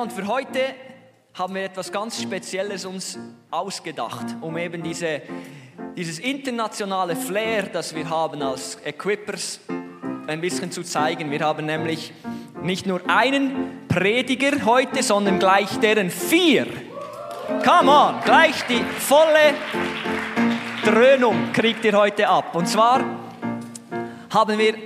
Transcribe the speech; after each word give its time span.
Und 0.00 0.14
für 0.14 0.26
heute 0.28 0.60
haben 1.34 1.54
wir 1.54 1.62
etwas 1.62 1.92
ganz 1.92 2.22
Spezielles 2.22 2.86
uns 2.86 3.18
ausgedacht, 3.50 4.24
um 4.40 4.56
eben 4.56 4.82
diese, 4.82 5.20
dieses 5.94 6.18
internationale 6.18 7.14
Flair, 7.14 7.64
das 7.64 7.94
wir 7.94 8.08
haben 8.08 8.40
als 8.40 8.78
Equippers, 8.82 9.60
ein 10.26 10.40
bisschen 10.40 10.72
zu 10.72 10.82
zeigen. 10.84 11.30
Wir 11.30 11.40
haben 11.40 11.66
nämlich 11.66 12.14
nicht 12.62 12.86
nur 12.86 13.02
einen 13.10 13.86
Prediger 13.88 14.64
heute, 14.64 15.02
sondern 15.02 15.38
gleich 15.38 15.68
deren 15.80 16.08
vier. 16.08 16.66
Come 17.62 17.92
on, 17.92 18.14
gleich 18.24 18.64
die 18.70 18.82
volle 19.00 19.52
Dröhnung 20.82 21.52
kriegt 21.52 21.84
ihr 21.84 21.92
heute 21.92 22.26
ab. 22.26 22.54
Und 22.54 22.66
zwar 22.66 23.04
haben 24.30 24.58
wir 24.58 24.76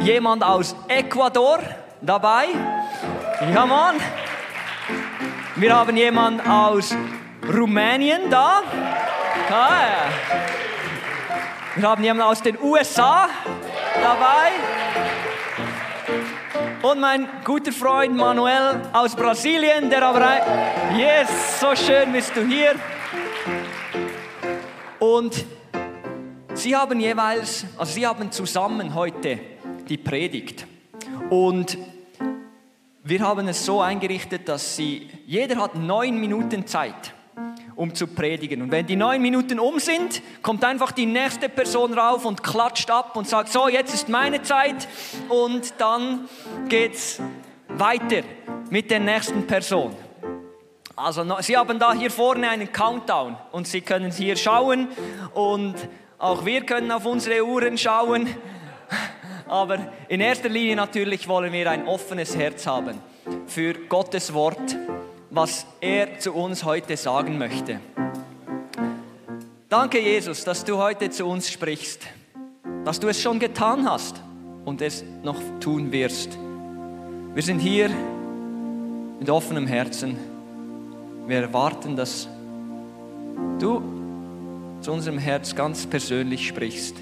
jemand 0.00 0.42
aus 0.42 0.74
Ecuador 0.88 1.58
dabei. 2.00 2.46
Ja, 3.52 3.66
Mann. 3.66 3.96
Wir 5.60 5.76
haben 5.76 5.94
jemand 5.94 6.40
aus 6.48 6.96
Rumänien 7.46 8.30
da. 8.30 8.62
Ah, 9.50 10.08
wir 11.76 11.86
haben 11.86 12.02
jemanden 12.02 12.22
aus 12.22 12.40
den 12.40 12.56
USA 12.58 13.28
dabei. 14.00 14.52
Und 16.80 16.98
mein 16.98 17.28
guter 17.44 17.72
Freund 17.72 18.16
Manuel 18.16 18.80
aus 18.94 19.14
Brasilien, 19.14 19.90
der 19.90 20.02
aber 20.02 20.40
Yes, 20.96 21.60
so 21.60 21.76
schön 21.76 22.10
bist 22.10 22.34
du 22.34 22.40
hier. 22.40 22.76
Und 24.98 25.44
sie 26.54 26.74
haben 26.74 26.98
jeweils, 27.00 27.66
also 27.76 27.92
sie 27.92 28.06
haben 28.06 28.32
zusammen 28.32 28.94
heute 28.94 29.38
die 29.86 29.98
Predigt. 29.98 30.66
Und 31.28 31.76
wir 33.02 33.20
haben 33.20 33.48
es 33.48 33.64
so 33.64 33.80
eingerichtet, 33.80 34.48
dass 34.48 34.76
sie, 34.76 35.08
jeder 35.30 35.58
hat 35.58 35.76
neun 35.76 36.18
Minuten 36.18 36.66
Zeit, 36.66 37.14
um 37.76 37.94
zu 37.94 38.08
predigen. 38.08 38.62
Und 38.62 38.72
wenn 38.72 38.84
die 38.84 38.96
neun 38.96 39.22
Minuten 39.22 39.60
um 39.60 39.78
sind, 39.78 40.22
kommt 40.42 40.64
einfach 40.64 40.90
die 40.90 41.06
nächste 41.06 41.48
Person 41.48 41.96
rauf 41.96 42.24
und 42.24 42.42
klatscht 42.42 42.90
ab 42.90 43.14
und 43.14 43.28
sagt, 43.28 43.52
so, 43.52 43.68
jetzt 43.68 43.94
ist 43.94 44.08
meine 44.08 44.42
Zeit. 44.42 44.88
Und 45.28 45.74
dann 45.78 46.28
geht's 46.68 47.22
weiter 47.68 48.22
mit 48.70 48.90
der 48.90 48.98
nächsten 48.98 49.46
Person. 49.46 49.94
Also 50.96 51.24
Sie 51.42 51.56
haben 51.56 51.78
da 51.78 51.94
hier 51.94 52.10
vorne 52.10 52.48
einen 52.48 52.72
Countdown 52.72 53.36
und 53.52 53.68
Sie 53.68 53.82
können 53.82 54.10
hier 54.10 54.34
schauen 54.34 54.88
und 55.32 55.76
auch 56.18 56.44
wir 56.44 56.62
können 56.62 56.90
auf 56.90 57.06
unsere 57.06 57.46
Uhren 57.46 57.78
schauen. 57.78 58.26
Aber 59.46 59.78
in 60.08 60.20
erster 60.20 60.48
Linie 60.48 60.74
natürlich 60.74 61.28
wollen 61.28 61.52
wir 61.52 61.70
ein 61.70 61.86
offenes 61.86 62.36
Herz 62.36 62.66
haben 62.66 62.98
für 63.46 63.74
Gottes 63.74 64.34
Wort, 64.34 64.76
was 65.30 65.64
er 65.80 66.18
zu 66.18 66.32
uns 66.32 66.64
heute 66.64 66.96
sagen 66.96 67.38
möchte. 67.38 67.78
Danke, 69.68 70.00
Jesus, 70.00 70.42
dass 70.42 70.64
du 70.64 70.76
heute 70.76 71.10
zu 71.10 71.24
uns 71.24 71.48
sprichst, 71.48 72.02
dass 72.84 72.98
du 72.98 73.08
es 73.08 73.20
schon 73.20 73.38
getan 73.38 73.88
hast 73.88 74.20
und 74.64 74.82
es 74.82 75.04
noch 75.22 75.40
tun 75.60 75.92
wirst. 75.92 76.36
Wir 77.32 77.42
sind 77.42 77.60
hier 77.60 77.88
mit 79.20 79.30
offenem 79.30 79.68
Herzen. 79.68 80.18
Wir 81.28 81.42
erwarten, 81.42 81.94
dass 81.94 82.26
du 83.60 83.80
zu 84.80 84.90
unserem 84.90 85.18
Herz 85.18 85.54
ganz 85.54 85.86
persönlich 85.86 86.48
sprichst. 86.48 86.96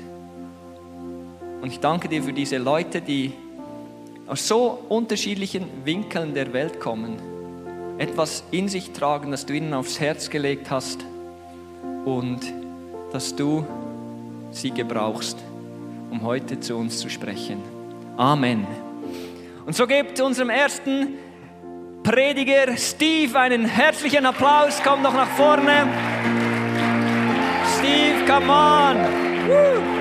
Und 1.63 1.73
ich 1.73 1.81
danke 1.81 2.09
dir 2.09 2.23
für 2.23 2.35
diese 2.35 2.59
Leute, 2.59 3.01
die 3.01 3.33
aus 4.27 4.47
so 4.47 4.79
unterschiedlichen 4.91 5.65
Winkeln 5.85 6.35
der 6.35 6.53
Welt 6.53 6.79
kommen, 6.79 7.38
etwas 7.99 8.45
in 8.51 8.69
sich 8.69 8.93
tragen, 8.93 9.31
das 9.31 9.45
du 9.45 9.53
ihnen 9.53 9.75
aufs 9.75 10.01
Herz 10.01 10.31
gelegt 10.31 10.71
hast 10.71 11.05
und 12.05 12.41
dass 13.13 13.35
du 13.35 13.67
sie 14.51 14.71
gebrauchst, 14.71 15.37
um 16.11 16.23
heute 16.23 16.61
zu 16.61 16.77
uns 16.77 16.99
zu 17.01 17.11
sprechen. 17.11 17.61
Amen. 18.17 18.67
Und 19.67 19.75
so 19.75 19.87
gebt 19.87 20.21
unserem 20.21 20.51
ersten 20.51 21.15
Prediger 22.03 22.77
Steve 22.77 23.39
einen 23.39 23.67
herzlichen 23.67 24.25
Applaus. 24.25 24.81
Komm 24.83 25.03
doch 25.03 25.13
nach 25.13 25.29
vorne. 25.29 25.87
Steve, 27.79 28.25
come 28.27 28.51
on. 28.51 28.97
Woo. 29.47 29.98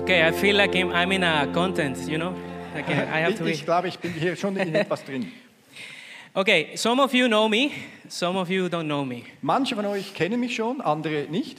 Okay, 0.00 0.26
I 0.26 0.32
feel 0.32 0.56
like 0.56 0.74
I'm 0.74 1.12
in 1.12 1.22
a 1.22 1.46
content, 1.52 1.98
you 2.08 2.16
know? 2.16 2.34
Like 2.74 2.88
I 2.88 3.20
have 3.20 3.34
to 3.36 3.44
ich, 3.44 3.58
ich 3.58 3.64
glaube, 3.66 3.88
ich 3.88 3.98
bin 3.98 4.14
hier 4.14 4.34
schon 4.34 4.56
in 4.56 4.74
etwas 4.74 5.04
drin. 5.04 5.30
Okay, 6.34 6.74
some 6.76 7.02
of 7.02 7.12
you 7.12 7.26
know 7.26 7.48
me, 7.48 7.72
some 8.08 8.38
of 8.38 8.48
you 8.48 8.68
don't 8.68 8.86
know 8.86 9.04
me. 9.04 9.24
Manche 9.42 9.74
von 9.74 9.84
euch 9.84 10.14
kennen 10.14 10.40
mich 10.40 10.54
schon, 10.54 10.80
andere 10.80 11.26
nicht. 11.28 11.58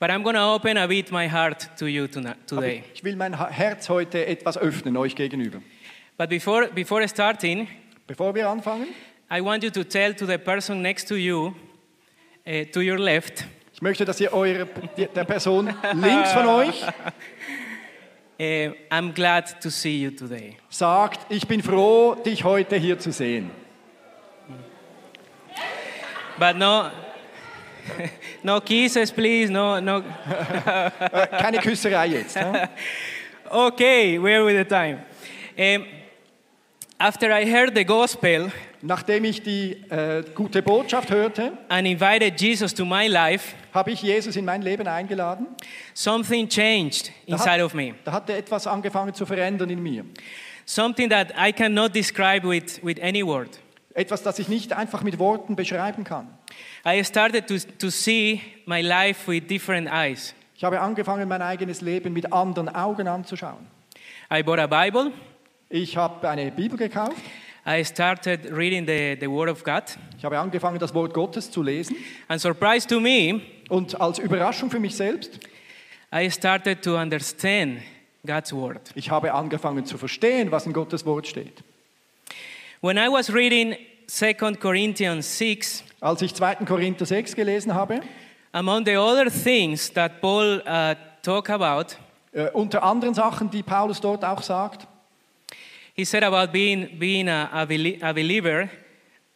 But 0.00 0.10
I'm 0.10 0.22
going 0.22 0.36
to 0.36 0.54
open 0.54 0.78
a 0.78 0.86
bit 0.86 1.12
my 1.12 1.28
heart 1.28 1.68
to 1.78 1.86
you 1.86 2.04
Aber 2.04 2.34
today. 2.46 2.84
ich 2.94 3.04
will 3.04 3.16
mein 3.16 3.34
Herz 3.50 3.88
heute 3.90 4.24
etwas 4.24 4.56
öffnen 4.56 4.96
euch 4.96 5.14
gegenüber. 5.14 5.60
But 6.16 6.30
before, 6.30 6.68
before 6.68 7.06
starting, 7.06 7.68
Bevor 8.06 8.34
wir 8.34 8.48
anfangen, 8.48 8.86
I 9.30 9.42
want 9.42 9.62
you 9.62 9.70
to 9.70 9.84
tell 9.84 10.14
to 10.14 10.24
the 10.24 10.38
person 10.38 10.80
next 10.80 11.06
to 11.08 11.16
you, 11.16 11.54
uh, 12.46 12.64
to 12.72 12.80
your 12.80 12.98
left, 12.98 13.44
ich 13.74 13.82
möchte, 13.82 14.04
dass 14.04 14.20
ihr 14.20 14.32
eure, 14.32 14.66
der 14.96 15.24
Person 15.24 15.74
links 15.92 16.32
von 16.32 16.46
euch 16.46 16.80
I'm 18.38 19.12
glad 19.14 19.60
to 19.60 19.70
see 19.70 20.02
you 20.02 20.10
today. 20.10 20.56
sagt, 20.68 21.20
ich 21.30 21.46
bin 21.46 21.62
froh, 21.62 22.16
dich 22.16 22.42
heute 22.44 22.76
hier 22.76 22.98
zu 22.98 23.12
sehen. 23.12 23.50
But 26.38 26.56
no, 26.56 26.90
no 28.42 28.60
kisses, 28.60 29.12
please. 29.12 29.50
No, 29.52 29.80
no. 29.80 30.02
Äh, 30.26 31.26
Keine 31.38 31.58
Küsserei 31.58 32.06
jetzt. 32.06 32.36
hä? 32.36 32.68
okay, 33.50 34.18
we're 34.18 34.44
with 34.44 34.56
the 34.56 34.64
time. 34.64 34.98
Um, 35.56 35.86
after 37.04 37.30
I 37.30 37.44
heard 37.44 37.76
the 37.76 37.84
gospel 37.84 38.50
Nachdem 38.80 39.24
ich 39.24 39.42
die 39.42 39.72
äh, 39.90 40.22
gute 40.34 40.62
Botschaft 40.62 41.10
hörte, 41.10 41.52
and 41.68 41.86
invited 41.86 42.40
Jesus 42.40 42.72
to 42.72 42.84
my 42.86 43.08
life, 43.08 43.54
habe 43.74 43.90
ich 43.90 44.02
Jesus 44.02 44.36
in 44.36 44.44
mein 44.46 44.62
Leben 44.62 44.86
eingeladen. 44.86 45.46
something 45.92 46.48
changed 46.48 47.12
inside 47.26 47.60
hat, 47.60 47.60
of 47.60 47.74
me. 47.74 47.94
da 48.04 48.12
hat 48.12 48.30
er 48.30 48.38
etwas 48.38 48.66
angefangen 48.66 49.12
zu 49.12 49.26
verändern 49.26 49.68
in 49.68 49.82
mir. 49.82 50.04
Something 50.64 51.10
that 51.10 51.34
I 51.38 51.52
cannot 51.52 51.94
describe 51.94 52.48
with, 52.48 52.82
with 52.82 52.98
any 53.02 53.22
word. 53.22 53.50
Etwas, 53.92 54.22
das 54.22 54.38
ich 54.38 54.48
nicht 54.48 54.72
einfach 54.72 55.02
mit 55.02 55.18
Worten 55.18 55.56
beschreiben 55.56 56.04
kann. 56.04 56.28
I 56.86 57.04
started 57.04 57.46
to, 57.48 57.56
to 57.78 57.90
see 57.90 58.40
my 58.64 58.80
life 58.80 59.30
with 59.30 59.46
different 59.46 59.90
eyes. 59.92 60.34
Ich 60.56 60.64
habe 60.64 60.80
angefangen, 60.80 61.28
mein 61.28 61.42
eigenes 61.42 61.82
Leben 61.82 62.14
mit 62.14 62.32
anderen 62.32 62.74
Augen 62.74 63.08
anzuschauen. 63.08 63.66
I 64.32 64.42
bought 64.42 64.58
a 64.58 64.66
Bible. 64.66 65.12
Ich 65.76 65.96
habe 65.96 66.28
eine 66.28 66.52
Bibel 66.52 66.78
gekauft. 66.78 67.16
I 67.66 67.84
started 67.84 68.48
reading 68.56 68.86
the, 68.86 69.16
the 69.18 69.26
Word 69.28 69.50
of 69.50 69.64
God. 69.64 69.82
Ich 70.16 70.24
habe 70.24 70.38
angefangen, 70.38 70.78
das 70.78 70.94
Wort 70.94 71.12
Gottes 71.12 71.50
zu 71.50 71.64
lesen. 71.64 71.96
And 72.28 72.40
surprise 72.40 72.86
to 72.86 73.00
me, 73.00 73.40
Und 73.68 74.00
als 74.00 74.20
Überraschung 74.20 74.70
für 74.70 74.78
mich 74.78 74.94
selbst, 74.94 75.40
I 76.14 76.30
started 76.30 76.80
to 76.82 76.96
understand 76.96 77.80
God's 78.24 78.52
Word. 78.52 78.92
ich 78.94 79.10
habe 79.10 79.34
angefangen 79.34 79.84
zu 79.84 79.98
verstehen, 79.98 80.52
was 80.52 80.64
in 80.64 80.72
Gottes 80.72 81.04
Wort 81.04 81.26
steht. 81.26 81.64
When 82.80 82.96
I 82.96 83.08
was 83.08 83.34
reading 83.34 83.74
2 84.06 84.54
Corinthians 84.54 85.38
6, 85.38 85.82
Als 86.00 86.22
ich 86.22 86.34
2. 86.34 86.54
Korinther 86.66 87.04
6 87.04 87.34
gelesen 87.34 87.74
habe, 87.74 88.00
among 88.52 88.86
the 88.86 88.96
other 88.96 89.28
things 89.28 89.92
that 89.94 90.20
Paul 90.20 90.62
uh, 90.68 90.94
talk 91.20 91.50
about, 91.50 91.96
äh, 92.30 92.48
unter 92.52 92.84
anderen 92.84 93.14
Sachen, 93.14 93.50
die 93.50 93.64
Paulus 93.64 94.00
dort 94.00 94.24
auch 94.24 94.40
sagt, 94.40 94.86
he 95.94 96.04
said 96.04 96.22
about 96.22 96.52
being, 96.52 96.98
being 96.98 97.28
a, 97.28 97.48
a, 97.52 97.66
belie- 97.66 97.98
a 98.02 98.12
believer 98.12 98.68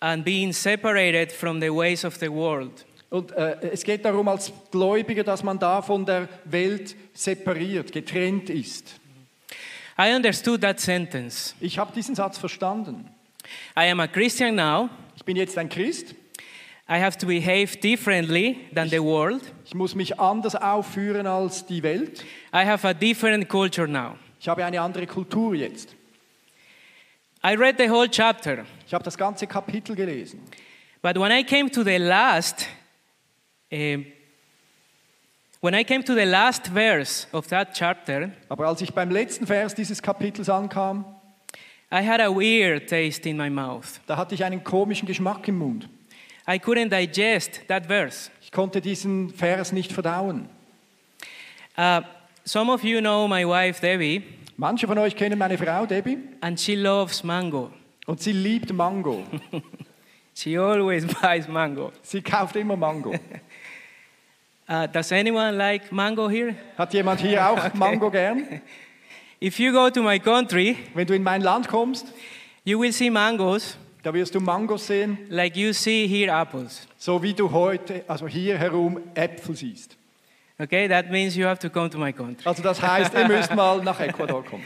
and 0.01 0.25
being 0.25 0.53
separated 0.53 1.33
from 1.33 1.61
the 1.61 1.71
ways 1.71 2.05
of 2.05 2.19
the 2.19 2.29
world. 2.29 2.85
und 3.11 3.33
äh, 3.33 3.71
es 3.73 3.83
geht 3.85 4.05
darum 4.05 4.29
als 4.29 4.53
Gläubiger, 4.71 5.25
dass 5.25 5.43
man 5.43 5.59
da 5.59 5.81
von 5.81 6.05
der 6.05 6.29
Welt 6.45 6.95
separiert, 7.15 7.91
getrennt 7.91 8.51
ist. 8.51 9.01
I 9.99 10.15
understood 10.15 10.61
that 10.61 10.79
sentence. 10.79 11.55
Ich 11.61 11.79
habe 11.79 11.91
diesen 11.93 12.15
Satz 12.15 12.39
verstanden. 12.39 13.09
I 13.77 13.91
am 13.91 14.01
a 14.01 14.07
Christian 14.07 14.55
now. 14.55 14.91
Ich 15.17 15.25
bin 15.25 15.37
jetzt 15.37 15.57
ein 15.57 15.69
Christ. 15.69 16.15
I 16.89 17.01
have 17.01 17.19
to 17.19 17.27
behave 17.27 17.77
differently 17.81 18.59
than 18.75 18.89
the 18.89 19.03
world. 19.03 19.43
Ich 19.65 19.75
muss 19.75 19.95
mich 19.95 20.21
anders 20.21 20.55
aufführen 20.55 21.27
als 21.27 21.67
die 21.67 21.83
Welt. 21.83 22.23
I 22.55 22.65
have 22.65 22.87
a 22.87 22.95
different 22.95 23.49
culture 23.49 23.89
now. 23.89 24.17
Ich 24.41 24.49
habe 24.49 24.65
eine 24.65 24.81
andere 24.81 25.07
Kultur 25.07 25.55
jetzt. 25.55 25.97
I 27.51 27.57
read 27.57 27.79
the 27.79 27.89
whole 27.89 28.09
chapter, 28.11 28.67
Ich 28.87 28.93
habe 28.93 29.05
das 29.05 29.17
ganze 29.17 29.47
Kapitel 29.47 29.97
gelesen. 29.97 30.41
but 31.01 31.17
when 31.17 31.33
I 31.33 31.43
came 31.43 31.71
to 31.71 31.83
the 31.83 31.97
last 31.97 32.67
uh, 33.73 33.99
when 35.63 35.75
I 35.75 35.83
came 35.83 36.03
to 36.05 36.15
the 36.15 36.27
last 36.27 36.67
verse 36.67 37.27
of 37.33 37.47
that 37.49 37.75
chapter, 37.75 38.33
Aber 38.51 38.67
als 38.67 38.83
ich 38.83 38.93
beim 38.93 39.11
letzten 39.11 39.47
Vers 39.47 39.75
dieses 39.75 40.03
Kapitels 40.03 40.51
ankam, 40.51 41.07
I 41.91 42.03
had 42.07 42.21
a 42.21 42.29
weird 42.29 42.87
taste 42.87 43.27
in 43.27 43.39
my 43.39 43.49
mouth. 43.49 43.99
da 44.07 44.19
hatte 44.19 44.35
ich 44.35 44.45
einen 44.45 44.63
komischen 44.63 45.07
Geschmack 45.07 45.49
im 45.49 45.57
Mund. 45.57 45.89
I 46.47 46.59
couldn't 46.59 46.91
digest 46.91 47.67
that 47.69 47.87
verse. 47.87 48.31
Ich 48.43 48.53
konnte 48.53 48.83
diesen 48.83 49.31
Vers 49.31 49.73
nicht 49.73 49.93
verdauen. 49.93 50.51
Uh, 51.79 52.03
some 52.45 52.71
of 52.71 52.85
you 52.85 53.01
know 53.01 53.27
my 53.27 53.47
wife 53.47 53.81
Debbie, 53.81 54.23
Manche 54.61 54.89
von 54.89 54.99
euch 54.99 55.15
kennen 55.15 55.39
meine 55.39 55.57
Frau 55.57 55.87
Debbie 55.87 56.19
and 56.41 56.59
she 56.61 56.75
loves 56.75 57.23
mango. 57.23 57.71
und 58.07 58.21
sie 58.21 58.33
liebt 58.33 58.73
Mango. 58.73 59.23
She 60.35 60.59
always 60.59 61.07
buys 61.23 61.47
mango. 61.49 61.93
Sie 62.03 62.21
kauft 62.21 62.57
immer 62.57 62.77
Mango. 62.77 63.15
Uh, 64.71 64.87
does 64.87 65.11
anyone 65.13 65.57
like 65.57 65.91
mango 65.91 66.29
here? 66.29 66.55
Hat 66.77 66.93
jemand 66.93 67.21
hier 67.21 67.49
auch 67.49 67.73
Mango 67.73 68.11
gern? 68.11 68.61
If 69.41 69.59
you 69.59 69.73
go 69.73 69.89
to 69.89 70.03
my 70.03 70.19
country, 70.19 70.77
Wenn 70.93 71.07
du 71.07 71.15
in 71.15 71.23
mein 71.23 71.41
Land 71.41 71.69
kommst, 71.69 72.13
you 72.65 72.79
will 72.79 72.93
see 72.93 73.09
mangoes 73.09 73.79
da 74.03 74.13
wirst 74.13 74.35
du 74.35 74.41
Mangos 74.41 74.87
sehen, 74.87 75.19
like 75.31 75.57
you 75.57 75.73
see 75.73 76.07
here 76.07 76.31
apples. 76.31 76.87
so 76.99 77.23
wie 77.23 77.33
du 77.33 77.51
heute, 77.51 78.05
also 78.09 78.27
hier 78.29 78.59
herum 78.59 79.01
Äpfel 79.15 79.57
siehst. 79.57 79.97
Okay, 80.61 80.89
that 80.89 81.11
means 81.11 81.37
you 81.37 81.47
have 81.47 81.61
to 81.61 81.71
come 81.71 81.89
to 81.89 81.99
my 81.99 82.13
country. 82.13 82.45
Also 82.45 82.63
das 82.63 82.81
heißt, 82.83 83.15
ihr 83.15 83.29
müsst 83.29 83.55
mal 83.55 83.81
nach 83.83 84.01
Ecuador 84.01 84.45
kommen. 84.45 84.65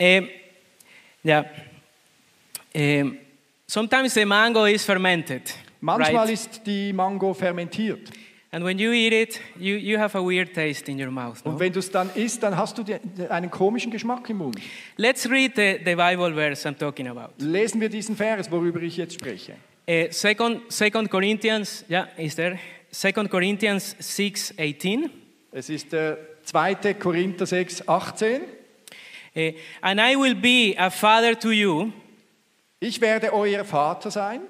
Um, 0.00 0.28
yeah. 1.24 1.44
Um, 2.74 3.18
sometimes 3.66 4.14
the 4.14 4.24
mango 4.24 4.64
is 4.64 4.84
fermented. 4.84 5.54
Manchmal 5.80 6.24
right? 6.24 6.30
ist 6.30 6.62
die 6.66 6.92
Mango 6.92 7.34
fermentiert. 7.34 8.10
And 8.50 8.64
when 8.64 8.78
you 8.78 8.92
eat 8.92 9.12
it, 9.12 9.40
you, 9.58 9.76
you 9.76 9.98
have 9.98 10.16
a 10.16 10.22
weird 10.22 10.54
taste 10.54 10.88
in 10.88 10.98
your 10.98 11.10
mouth. 11.10 11.44
no? 11.44 11.50
Und 11.50 11.60
wenn 11.60 11.72
du 11.72 11.80
es 11.80 11.90
dann 11.90 12.08
isst, 12.14 12.42
dann 12.42 12.56
hast 12.56 12.78
du 12.78 12.82
die- 12.82 12.96
einen 13.28 13.50
komischen 13.50 13.90
Geschmack 13.90 14.30
im 14.30 14.38
Mund. 14.38 14.56
Let's 14.96 15.28
read 15.28 15.56
the, 15.56 15.80
the 15.84 15.96
Bible 15.96 16.32
verse 16.32 16.66
I'm 16.66 16.78
talking 16.78 17.08
about. 17.08 17.32
Lesen 17.38 17.80
wir 17.80 17.88
diesen 17.88 18.16
Vers, 18.16 18.50
worüber 18.50 18.80
ich 18.80 18.96
jetzt 18.96 19.14
spreche. 19.14 19.56
Uh, 19.86 20.06
second, 20.10 20.72
second 20.72 21.10
Corinthians, 21.10 21.84
yeah, 21.90 22.08
is 22.16 22.36
there? 22.36 22.58
Second 22.94 23.28
Corinthians 23.28 23.96
6, 23.98 24.54
18. 24.56 25.10
Es 25.50 25.68
ist 25.68 25.92
der 25.92 26.16
2. 26.44 26.94
Korinther 26.94 27.44
6, 27.44 27.88
18. 27.88 28.42
Uh, 29.36 29.50
and 29.82 30.00
I 30.00 30.14
will 30.14 30.36
be 30.36 30.76
a 30.78 30.90
father 30.90 31.34
to 31.34 31.50
you, 31.50 31.92
Ich 32.78 33.00
werde 33.00 33.32
euer 33.32 33.64
Vater 33.64 34.12
sein 34.12 34.42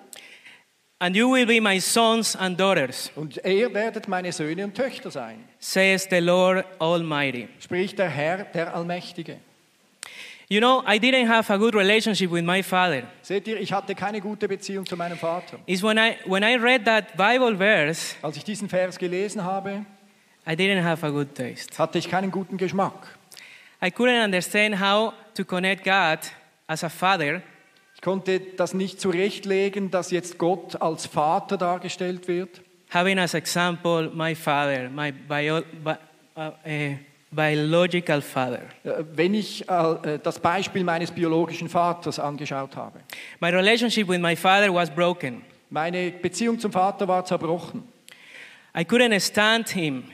and 0.99 1.17
you 1.17 1.31
will 1.31 1.47
be 1.47 1.59
my 1.59 1.79
sons 1.81 2.37
and 2.37 2.59
daughters, 2.59 3.11
und 3.17 3.41
ihr 3.45 3.73
werdet 3.73 4.09
meine 4.09 4.31
Söhne 4.31 4.65
und 4.65 4.75
Töchter 4.75 5.11
sein, 5.11 5.43
says 5.59 6.07
the 6.11 6.19
Lord 6.19 6.67
Almighty. 6.79 7.49
spricht 7.61 7.99
der 7.99 8.11
Herr, 8.11 8.45
der 8.45 8.75
Allmächtige. 8.75 9.39
You 10.49 10.61
know, 10.61 10.83
I 10.87 10.99
didn't 10.99 11.27
have 11.27 11.51
a 11.51 11.57
good 11.59 11.75
relationship 11.75 12.31
with 12.31 12.45
my 12.45 12.63
father. 12.63 13.05
Seht 13.23 13.49
ihr, 13.49 13.59
ich 13.59 13.73
hatte 13.73 13.95
keine 13.95 14.21
gute 14.21 14.47
Beziehung 14.47 14.85
zu 14.85 14.97
meinem 14.97 15.17
Vater. 15.17 15.59
It's 15.67 15.83
when 15.83 15.97
I, 15.99 16.17
when 16.27 16.43
I 16.43 16.57
read 16.57 16.85
that 16.85 17.17
Bible 17.17 17.57
verse, 17.57 18.15
Als 18.23 18.37
ich 18.37 18.45
diesen 18.45 18.69
Vers 18.69 18.99
gelesen 18.99 19.43
habe, 19.43 19.87
I 20.47 20.51
didn't 20.55 20.83
have 20.83 21.05
a 21.07 21.11
good 21.11 21.35
taste. 21.35 21.79
hatte 21.79 21.99
ich 21.99 22.11
keinen 22.11 22.31
guten 22.31 22.59
Geschmack. 22.59 23.07
I 23.83 23.89
couldn't 23.91 24.23
understand 24.23 24.79
how 24.81 25.15
to 25.35 25.45
connect 25.45 25.85
God 25.85 26.19
as 26.67 26.85
a 26.85 26.89
father 26.91 27.41
Ich 27.95 28.03
konnte 28.03 28.39
das 28.41 28.75
nicht 28.75 29.01
zurechtlegen, 29.01 29.91
dass 29.91 30.11
jetzt 30.11 30.37
Gott 30.37 30.81
als 30.81 31.07
Vater 31.07 31.57
dargestellt 31.57 32.29
wird. 32.29 32.61
having 32.93 33.19
as 33.19 33.33
example 33.35 34.11
my 34.15 34.35
father, 34.35 34.91
my 34.91 35.11
bio, 35.11 35.63
bi, 35.83 35.97
uh, 36.37 36.51
uh, 36.67 36.95
biological 37.35 38.21
father. 38.23 38.63
Äh, 38.85 39.05
Wenn 39.15 39.35
ich 39.35 39.69
äh, 39.69 40.19
das 40.23 40.39
Beispiel 40.39 40.85
meines 40.85 41.11
biologischen 41.11 41.69
Vaters 41.69 42.19
angeschaut 42.19 42.77
habe. 42.77 43.01
My 43.41 43.49
relationship 43.51 44.09
with 44.09 44.21
my 44.21 44.37
father 44.37 44.73
was 44.73 44.91
broken. 44.91 45.43
Meine 45.71 46.11
Beziehung 46.11 46.59
zum 46.59 46.71
Vater 46.73 47.09
war 47.09 47.25
zerbrochen. 47.25 47.83
I 48.77 48.83
couldn't 48.83 49.19
stand 49.21 49.69
him. 49.71 50.05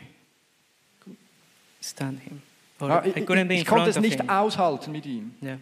Stand 1.83 2.21
him. 2.21 2.43
Ja, 2.81 3.05
I 3.05 3.09
Ich, 3.11 3.17
ich, 3.17 3.27
konnte 3.27 3.65
front 3.65 3.89
es 3.89 4.01
nicht 4.01 4.21
him. 4.21 4.29
aushalten 4.31 4.93
mit 4.93 5.07
ihm. 5.07 5.35
Yeah. 5.43 5.59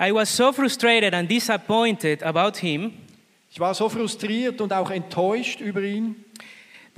I 0.00 0.12
was 0.12 0.34
so 0.36 0.52
frustrated 0.52 1.14
and 1.14 1.28
disappointed 1.28 2.22
about 2.22 2.58
him 2.60 2.92
Ich 3.50 3.58
war 3.58 3.74
so 3.74 3.88
frustriert 3.88 4.60
und 4.60 4.72
auch 4.72 4.90
enttäuscht 4.90 5.60
über 5.60 5.80
ihn, 5.82 6.24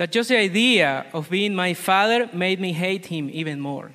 that 0.01 0.11
just 0.11 0.29
the 0.29 0.37
idea 0.37 1.05
of 1.13 1.29
being 1.29 1.53
my 1.53 1.75
father 1.75 2.27
made 2.33 2.59
me 2.59 2.73
hate 2.73 3.05
him 3.05 3.29
even 3.31 3.59
more. 3.59 3.91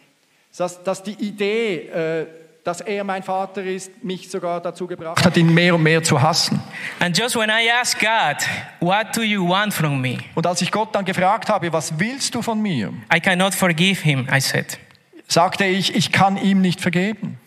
dass, 0.57 0.83
dass 0.85 1.03
die 1.03 1.17
Idee, 1.19 1.89
äh, 1.89 2.27
dass 2.63 2.81
er 2.81 3.03
mein 3.03 3.25
Vater 3.25 3.65
ist, 3.65 3.91
mich 4.05 4.31
sogar 4.31 4.61
dazu 4.61 4.87
gebracht 4.87 5.25
hat, 5.25 5.37
ihn 5.37 5.53
mehr 5.53 5.75
und 5.75 5.83
mehr 5.83 6.01
zu 6.05 6.23
hassen. 6.23 6.63
And 7.01 7.19
just 7.19 7.35
when 7.35 7.51
I 7.51 7.69
asked 7.69 8.01
God, 8.01 8.37
What 8.79 9.17
do 9.17 9.23
you 9.23 9.49
want 9.49 9.75
from 9.75 10.01
me? 10.01 10.19
Und 10.37 10.47
als 10.47 10.63
ich 10.63 10.71
Gott 10.71 10.95
dann 10.95 11.05
gefragt 11.05 11.49
habe, 11.49 11.73
was 11.73 11.99
willst 11.99 12.37
du 12.37 12.41
von 12.41 12.63
mir, 12.63 12.93
I 13.13 13.19
cannot 13.19 13.55
forgive 13.55 14.01
him, 14.01 14.29
I 14.33 14.41
said. 14.41 14.79
sagte 15.27 15.65
ich, 15.65 15.93
ich 15.97 16.13
kann 16.13 16.37
ihm 16.37 16.61
nicht 16.61 16.81
vergeben. 16.81 17.39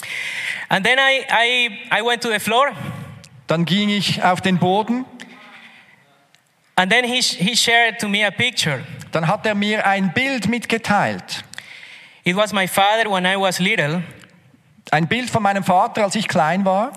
And 0.67 0.85
then 0.85 0.97
I, 0.99 1.23
I, 1.31 1.99
I 2.01 2.05
went 2.05 2.21
to 2.23 2.29
the 2.29 2.39
floor, 2.39 2.73
Dann 3.47 3.63
ging 3.63 3.89
ich 3.89 4.21
auf 4.21 4.41
den 4.41 4.59
Boden, 4.59 5.05
and 6.79 6.89
then 6.91 7.03
he, 7.03 7.19
he 7.19 7.55
shared 7.55 7.99
to 7.99 8.07
me 8.07 8.25
a 8.25 8.31
picture. 8.31 8.83
dann 9.11 9.27
hat 9.27 9.45
er 9.45 9.55
mir 9.55 9.85
ein 9.85 10.13
Bild 10.13 10.47
mitgeteilt. 10.47 11.43
It 12.23 12.35
was 12.35 12.53
my 12.53 12.67
father 12.67 13.09
when 13.11 13.25
I 13.25 13.35
was 13.35 13.59
little, 13.59 14.01
Ein 14.91 15.07
Bild 15.07 15.29
von 15.29 15.43
meinem 15.43 15.63
Vater, 15.63 16.03
als 16.03 16.15
ich 16.15 16.27
klein 16.27 16.63
war. 16.65 16.91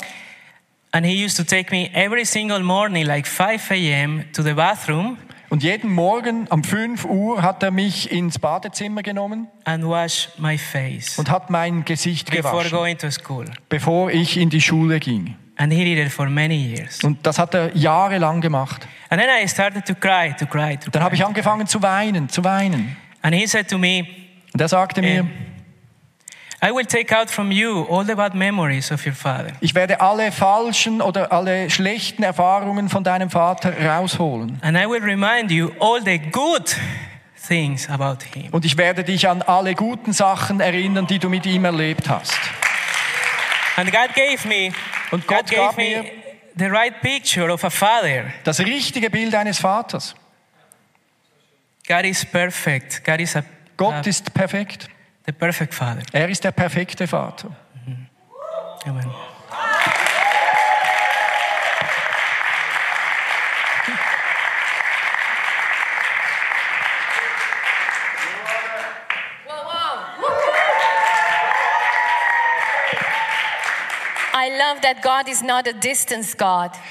and 0.93 1.05
he 1.07 1.25
used 1.25 1.37
to 1.37 1.45
take 1.45 1.71
me 1.71 1.91
every 1.95 2.25
single 2.25 2.61
morning, 2.63 3.07
like 3.07 3.27
5 3.27 3.71
a.m., 3.71 4.25
to 4.33 4.43
the 4.43 4.53
bathroom 4.55 5.19
Und 5.51 5.63
jeden 5.63 5.91
Morgen 5.91 6.47
um 6.49 6.65
5 6.65 7.05
Uhr 7.05 7.43
hat 7.43 7.63
er 7.63 7.71
mich 7.71 8.11
ins 8.11 8.39
Badezimmer 8.39 9.03
genommen 9.03 9.49
and 9.65 9.85
wash 9.85 10.29
my 10.39 10.57
face 10.57 11.19
und 11.19 11.29
hat 11.29 11.51
mein 11.51 11.85
Gesicht 11.85 12.31
before 12.31 12.63
gewaschen, 12.65 12.71
going 12.79 12.97
to 12.99 13.11
school. 13.11 13.45
bevor 13.69 14.11
ich 14.11 14.37
in 14.39 14.49
die 14.49 14.61
Schule 14.63 14.99
ging. 15.01 15.37
And 15.57 15.73
he 15.73 15.85
did 15.85 15.99
it 15.99 16.13
for 16.13 16.29
many 16.29 16.57
years. 16.57 17.05
Und 17.05 17.27
das 17.27 17.39
hat 17.39 17.55
er 17.55 17.77
jahrelang 17.77 18.41
gemacht. 18.41 18.87
And 19.11 19.21
then 19.21 19.29
I 19.31 19.47
started 19.47 19.85
to 19.87 19.95
cry, 19.95 20.35
to 20.39 20.47
cry, 20.47 20.77
to 20.79 20.91
Dann 20.91 21.03
habe 21.03 21.15
ich 21.15 21.25
angefangen 21.25 21.67
zu 21.67 21.83
weinen, 21.83 22.29
zu 22.29 22.43
weinen. 22.43 22.97
And 23.21 23.35
he 23.35 23.47
said 23.47 23.69
to 23.69 23.79
me, 23.79 24.07
Und 24.55 24.61
er 24.61 24.69
sagte 24.69 25.01
mir, 25.03 25.27
I 26.65 26.71
will 26.71 26.87
take 26.87 27.13
out 27.13 27.29
from 27.29 27.51
you 27.51 27.85
all 27.91 28.05
the 28.05 28.15
bad 28.15 28.35
memories 28.35 28.93
of 28.93 29.05
your 29.05 29.15
father. 29.15 29.53
ich 29.61 29.75
werde 29.75 30.01
alle 30.01 30.31
falschen 30.31 31.03
oder 31.03 31.33
alle 31.33 31.69
schlechten 31.71 32.23
Erfahrungen 32.23 32.89
von 32.89 33.03
deinem 33.03 33.31
Vater 33.31 33.73
rausholen. 33.85 34.59
And 34.63 34.77
I 34.77 34.89
will 34.89 35.03
remind 35.03 35.51
you 35.51 35.73
all 35.81 36.01
the 36.03 36.19
good 36.19 36.77
things 37.49 37.89
about 37.91 38.25
him. 38.33 38.49
Und 38.53 38.65
ich 38.65 38.77
werde 38.77 39.03
dich 39.03 39.29
an 39.29 39.43
alle 39.43 39.75
guten 39.75 40.13
Sachen 40.13 40.61
erinnern, 40.61 41.07
die 41.07 41.19
du 41.19 41.29
mit 41.29 41.47
ihm 41.47 41.65
erlebt 41.65 42.09
hast. 42.09 42.39
And 43.77 43.91
God 43.91 44.15
gave 44.15 44.47
me, 44.47 44.71
Und 45.13 45.27
God 45.27 45.37
Gott 45.39 45.47
gave 45.51 45.57
gab 45.61 45.77
me 45.77 45.85
mir 45.91 46.05
the 46.57 46.67
right 46.71 47.01
picture 47.01 47.53
of 47.53 47.63
a 47.65 47.71
father. 47.71 48.33
das 48.45 48.61
richtige 48.61 49.11
Bild 49.11 49.35
eines 49.35 49.59
Vaters. 49.59 50.15
God 51.87 52.05
is 52.05 52.25
perfect. 52.25 53.05
God 53.05 53.21
is 53.21 53.37
a, 53.37 53.45
Gott 53.77 54.07
a- 54.07 54.09
ist 54.09 54.33
perfekt. 54.35 54.89
the 55.27 55.33
perfect 55.33 55.75
father. 55.75 56.03
Er 56.13 56.29
ist 56.29 56.43
der 56.45 56.53
perfekte 56.53 57.07
Vater. 57.07 57.55
Amen. 58.87 59.11
I 74.32 74.32
love 74.32 74.32
that 74.32 74.32
God 74.32 74.32
is 74.32 74.32
not 74.32 74.32
a 74.32 74.32
distance 74.32 74.32
God. 74.32 74.32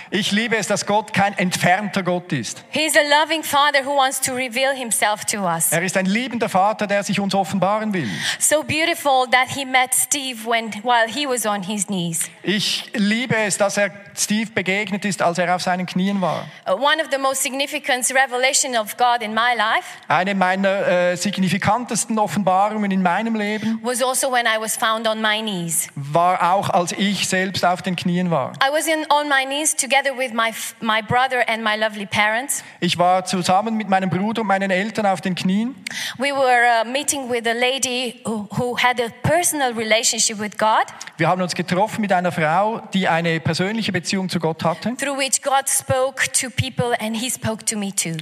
Ich 0.10 0.32
liebe 0.32 0.56
es, 0.58 0.68
dass 0.68 0.86
Gott 0.86 1.14
kein 1.14 1.38
entfernter 1.38 2.02
Gott 2.04 2.32
ist. 2.32 2.64
He's 2.70 2.96
a 2.96 3.24
loving 3.24 3.44
Father 3.44 3.86
who 3.86 3.96
wants 3.98 4.22
to 4.22 4.34
reveal 4.34 4.74
himself 4.74 5.26
to 5.26 5.40
us. 5.46 5.72
Er 5.72 5.82
ist 5.82 5.98
ein 5.98 6.06
liebender 6.06 6.48
Vater, 6.48 6.88
der 6.88 7.04
sich 7.04 7.20
uns 7.20 7.36
offenbaren 7.36 7.94
will. 7.94 8.10
So 8.40 8.64
beautiful 8.64 9.28
that 9.32 9.50
he 9.50 9.66
met 9.66 9.94
Steve 9.94 10.46
when 10.46 10.72
while 10.84 11.08
he 11.08 11.28
was 11.28 11.46
on 11.46 11.64
his 11.64 11.88
knees. 11.88 12.30
Ich 12.44 12.92
liebe 12.94 13.36
es, 13.36 13.58
dass 13.58 13.78
er 13.78 13.92
Steve 14.16 14.52
begegnet 14.52 15.06
ist, 15.06 15.22
als 15.22 15.38
er 15.38 15.54
auf 15.56 15.62
seinen 15.62 15.86
Knien 15.86 16.22
war. 16.22 16.46
Uh, 16.68 16.74
one 16.74 17.02
of 17.02 17.10
the 17.12 17.18
most 17.18 17.44
significant 17.44 18.10
revelation 18.12 18.78
of 18.78 18.96
God 18.98 19.22
in 19.22 19.34
my 19.34 19.56
life 19.56 19.88
Eine 20.08 20.36
meiner 20.36 20.88
äh, 20.88 21.16
signifikantesten 21.18 22.18
Offenbarungen 22.18 22.92
in 22.92 23.02
meinem 23.02 23.36
Leben 23.36 23.80
was 23.84 24.02
also 24.02 24.32
when 24.32 24.46
I 24.46 24.60
was 24.60 24.76
found 24.78 25.08
on 25.08 25.22
my 25.22 25.42
knees. 25.42 25.88
war 25.96 26.54
auch, 26.54 26.70
als 26.70 26.92
ich 26.94 27.28
selbst 27.28 27.41
selbst 27.42 27.66
auf 27.66 27.82
den 27.82 27.96
Knien 27.96 28.30
war. 28.30 28.54
I 28.64 28.72
was 28.72 28.86
in, 28.88 29.04
on 29.10 29.28
my 29.28 29.44
knees 29.46 29.76
together 29.76 30.16
with 30.16 30.32
my, 30.34 30.50
f- 30.50 30.76
my 30.80 31.02
brother 31.02 31.44
and 31.48 31.64
my 31.64 31.76
lovely 31.76 32.06
parents. 32.06 32.64
Ich 32.80 32.98
war 33.00 33.26
zusammen 33.26 33.76
mit 33.76 33.90
meinem 33.90 34.10
Bruder 34.12 34.42
und 34.42 34.48
meinen 34.48 34.70
Eltern 34.70 35.08
auf 35.08 35.22
den 35.22 35.34
Knien. 35.34 35.76
We 36.20 36.28
were 36.32 36.84
uh, 36.84 36.88
meeting 36.88 37.30
with 37.32 37.48
a 37.48 37.54
lady 37.54 38.22
who, 38.26 38.48
who 38.52 38.78
had 38.78 39.02
a 39.02 39.10
personal 39.28 39.74
relationship 39.74 40.40
with 40.40 40.52
God, 40.58 40.86
Wir 41.18 41.28
haben 41.28 41.42
uns 41.42 41.56
getroffen 41.56 42.02
mit 42.02 42.12
einer 42.14 42.32
Frau, 42.32 42.82
die 42.94 43.08
eine 43.08 43.40
persönliche 43.40 43.92
Beziehung 43.92 44.30
zu 44.30 44.40
Gott 44.40 44.64
hatte, 44.64 44.96
through 44.98 45.18
which 45.18 45.42
God 45.42 45.68
spoke 45.68 46.32
to 46.34 46.50
people 46.52 46.96
and 47.00 47.16
He 47.18 47.30
spoke 47.32 47.66
to 47.66 47.76
me 47.78 47.92
too. 47.96 48.18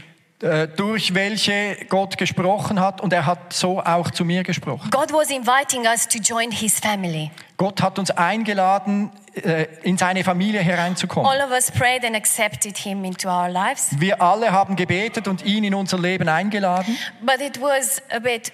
äh, 0.45 0.67
durch 0.69 1.13
welche 1.13 1.75
Gott 1.89 2.17
gesprochen 2.17 2.79
hat 2.79 3.01
und 3.01 3.11
er 3.11 3.25
hat 3.25 3.51
so 3.51 3.81
auch 3.81 4.09
zu 4.11 4.23
mir 4.23 4.43
gesprochen. 4.43 4.89
God 4.91 5.11
was 5.11 5.29
inviting 5.29 5.85
us 5.85 6.07
to 6.07 6.19
join 6.19 6.51
His 6.51 6.79
family. 6.79 7.29
Gott 7.60 7.82
hat 7.82 8.00
uns 8.00 8.10
eingeladen, 8.10 9.12
äh, 9.36 9.68
in 9.84 9.98
seine 9.98 10.24
Familie 10.24 10.62
hereinzukommen. 10.62 11.30
All 11.30 11.42
of 11.42 11.51
us 11.51 11.70
prayed 11.70 12.06
and 12.06 12.16
accepted 12.16 12.78
Him 12.78 13.04
into 13.04 13.28
our 13.28 13.50
lives. 13.50 13.89
Wir 14.00 14.22
alle 14.22 14.54
haben 14.54 14.78
gebetet 14.78 15.28
und 15.28 15.44
ihn 15.44 15.66
in 15.66 15.74
unser 15.74 16.00
Leben 16.00 16.30
eingeladen. 16.30 16.98
But 17.22 17.42
it 17.42 17.60
was 17.60 18.01
a 18.12 18.20
bit 18.20 18.54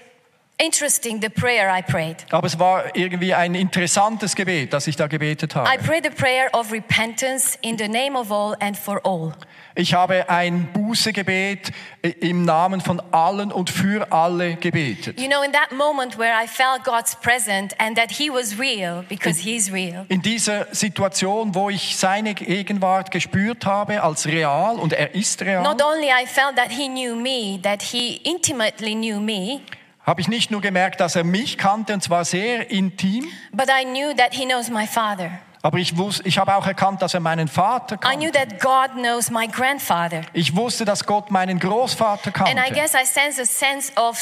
interesting, 0.57 1.21
the 1.21 1.29
prayer 1.29 1.71
I 1.71 1.83
prayed. 1.83 2.25
Aber 2.31 2.47
es 2.47 2.57
war 2.57 2.95
irgendwie 2.95 3.35
ein 3.35 3.53
interessantes 3.53 4.35
Gebet, 4.35 4.73
das 4.73 4.87
ich 4.87 4.95
da 4.95 5.05
gebetet 5.05 5.53
I 5.53 5.59
habe. 5.59 5.83
prayed 5.83 6.07
a 6.07 6.09
prayer 6.09 6.49
of 6.53 6.71
repentance 6.71 7.59
in 7.61 7.77
the 7.77 7.87
name 7.87 8.17
of 8.17 8.31
all 8.31 8.55
and 8.59 8.75
for 8.75 8.99
all. 9.05 9.33
Ich 9.77 9.93
habe 9.93 10.29
ein 10.29 10.71
Bußegebet 10.71 11.73
äh, 12.01 12.09
im 12.21 12.45
Namen 12.45 12.79
von 12.79 13.01
allen 13.11 13.51
und 13.51 13.69
für 13.69 14.09
alle 14.09 14.55
gebetet. 14.55 15.19
You 15.19 15.27
know, 15.27 15.41
in 15.41 15.51
that 15.51 15.73
moment 15.73 16.17
where 16.17 16.31
I 16.31 16.47
felt 16.47 16.85
God's 16.85 17.13
presence 17.17 17.75
and 17.77 17.97
that 17.97 18.09
He 18.09 18.29
was 18.29 18.57
real 18.57 19.03
because 19.09 19.37
He's 19.37 19.69
real, 19.71 20.05
In 20.07 20.21
dieser 20.21 20.73
Situation, 20.73 21.53
wo 21.53 21.69
ich 21.69 21.97
seine 21.97 22.35
Gegenwart 22.35 23.11
gespürt 23.11 23.65
habe 23.65 24.01
als 24.01 24.25
real 24.27 24.79
und 24.79 24.93
er 24.93 25.13
ist 25.13 25.41
real, 25.41 25.61
not 25.61 25.83
only 25.83 26.07
I 26.07 26.25
felt 26.25 26.55
that 26.55 26.71
He 26.71 26.87
knew 26.87 27.13
me, 27.13 27.59
that 27.61 27.81
He 27.81 28.21
intimately 28.23 28.95
knew 28.95 29.19
me, 29.19 29.59
habe 30.05 30.21
ich 30.21 30.29
nicht 30.29 30.51
nur 30.51 30.61
gemerkt, 30.61 31.01
dass 31.01 31.17
er 31.17 31.25
mich 31.25 31.57
kannte 31.57 31.93
und 31.93 32.01
zwar 32.01 32.23
sehr 32.23 32.71
intim, 32.71 33.27
but 33.51 33.67
I 33.67 33.83
knew 33.83 34.13
that 34.15 34.33
He 34.33 34.45
knows 34.45 34.69
my 34.69 34.87
father. 34.87 35.31
Aber 35.65 35.79
ich, 35.79 35.97
wus 35.97 36.21
ich 36.23 36.37
habe 36.37 36.55
auch 36.55 36.67
erkannt, 36.67 37.01
dass 37.01 37.13
er 37.15 37.19
meinen 37.19 37.47
Vater 37.47 37.95
I 37.95 38.15
knew 38.15 38.31
kannte. 38.31 38.57
that 38.57 38.59
God 38.61 38.91
knows 39.01 39.31
my 39.31 39.47
grandfather. 39.47 40.21
Ich 40.33 40.55
wusste, 40.55 40.85
dass 40.85 41.05
Gott 41.05 41.31
meinen 41.31 41.59
Großvater 41.59 42.31
And 42.45 42.51
I 42.59 42.61
kannte. 42.69 42.73
guess 42.73 42.93
I 42.93 43.05
sense 43.05 43.41
a 43.41 43.45
sense 43.45 43.91
of 43.95 44.17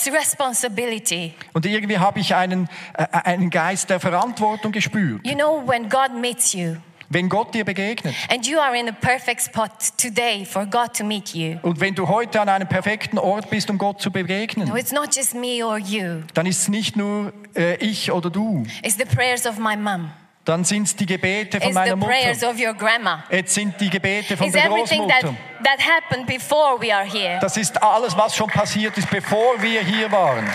responsibility. 0.53 1.33
Und 1.53 1.65
irgendwie 1.65 1.97
habe 1.97 2.19
ich 2.19 2.33
einen, 2.35 2.69
äh, 2.93 3.05
einen 3.12 3.50
Geist 3.50 3.89
der 3.89 4.00
Verantwortung 4.00 4.71
gespürt. 4.71 5.25
You 5.25 5.35
know, 5.35 5.62
when 5.67 5.89
God 5.89 6.13
meets 6.19 6.53
you, 6.53 6.77
Wenn 7.09 7.29
Gott 7.29 7.53
dir 7.53 7.63
begegnet 7.65 8.15
and 8.31 8.47
you 8.47 8.57
are 8.59 8.75
in 8.75 8.89
a 8.89 8.91
perfect 8.91 9.41
spot 9.41 9.69
today 10.01 10.45
for 10.45 10.65
God 10.65 10.93
to 10.97 11.03
meet 11.03 11.33
you. 11.35 11.57
und 11.62 11.79
wenn 11.79 11.93
du 11.93 12.07
heute 12.07 12.39
an 12.41 12.50
einem 12.50 12.67
perfekten 12.67 13.19
Ort 13.19 13.50
bist, 13.50 13.69
um 13.69 13.77
Gott 13.77 14.01
zu 14.01 14.09
No, 14.09 14.13
begegnen, 14.13 14.75
it's 14.75 14.91
not 14.91 15.15
just 15.15 15.35
me 15.35 15.63
or 15.63 15.77
you. 15.77 16.21
dann 16.33 16.45
ist 16.47 16.62
es 16.62 16.67
nicht 16.69 16.95
nur 16.95 17.31
äh, 17.55 17.75
ich 17.75 18.12
oder 18.12 18.29
du, 18.29 18.63
It's 18.81 18.95
the 18.97 19.05
prayers 19.05 19.45
of 19.45 19.59
my 19.59 19.75
mom. 19.75 20.12
Dann 20.45 20.63
sind 20.63 20.83
es 20.83 20.95
die 20.95 21.05
Gebete 21.05 21.59
von 21.59 21.69
It's 21.69 21.75
meiner 21.75 21.95
Mutter. 21.95 22.13
Jetzt 23.29 23.53
sind 23.53 23.79
die 23.79 23.89
Gebete 23.89 24.35
von 24.35 24.47
It's 24.47 24.53
der 24.53 24.63
that, 24.63 24.71
Großmutter. 24.71 25.35
that 25.63 27.12
here. 27.12 27.39
Das 27.39 27.55
ist 27.55 27.81
alles, 27.81 28.17
was 28.17 28.35
schon 28.35 28.50
passiert 28.50 28.97
ist, 28.97 29.09
bevor 29.09 29.62
wir 29.62 29.81
hier 29.81 30.12
waren. 30.12 30.50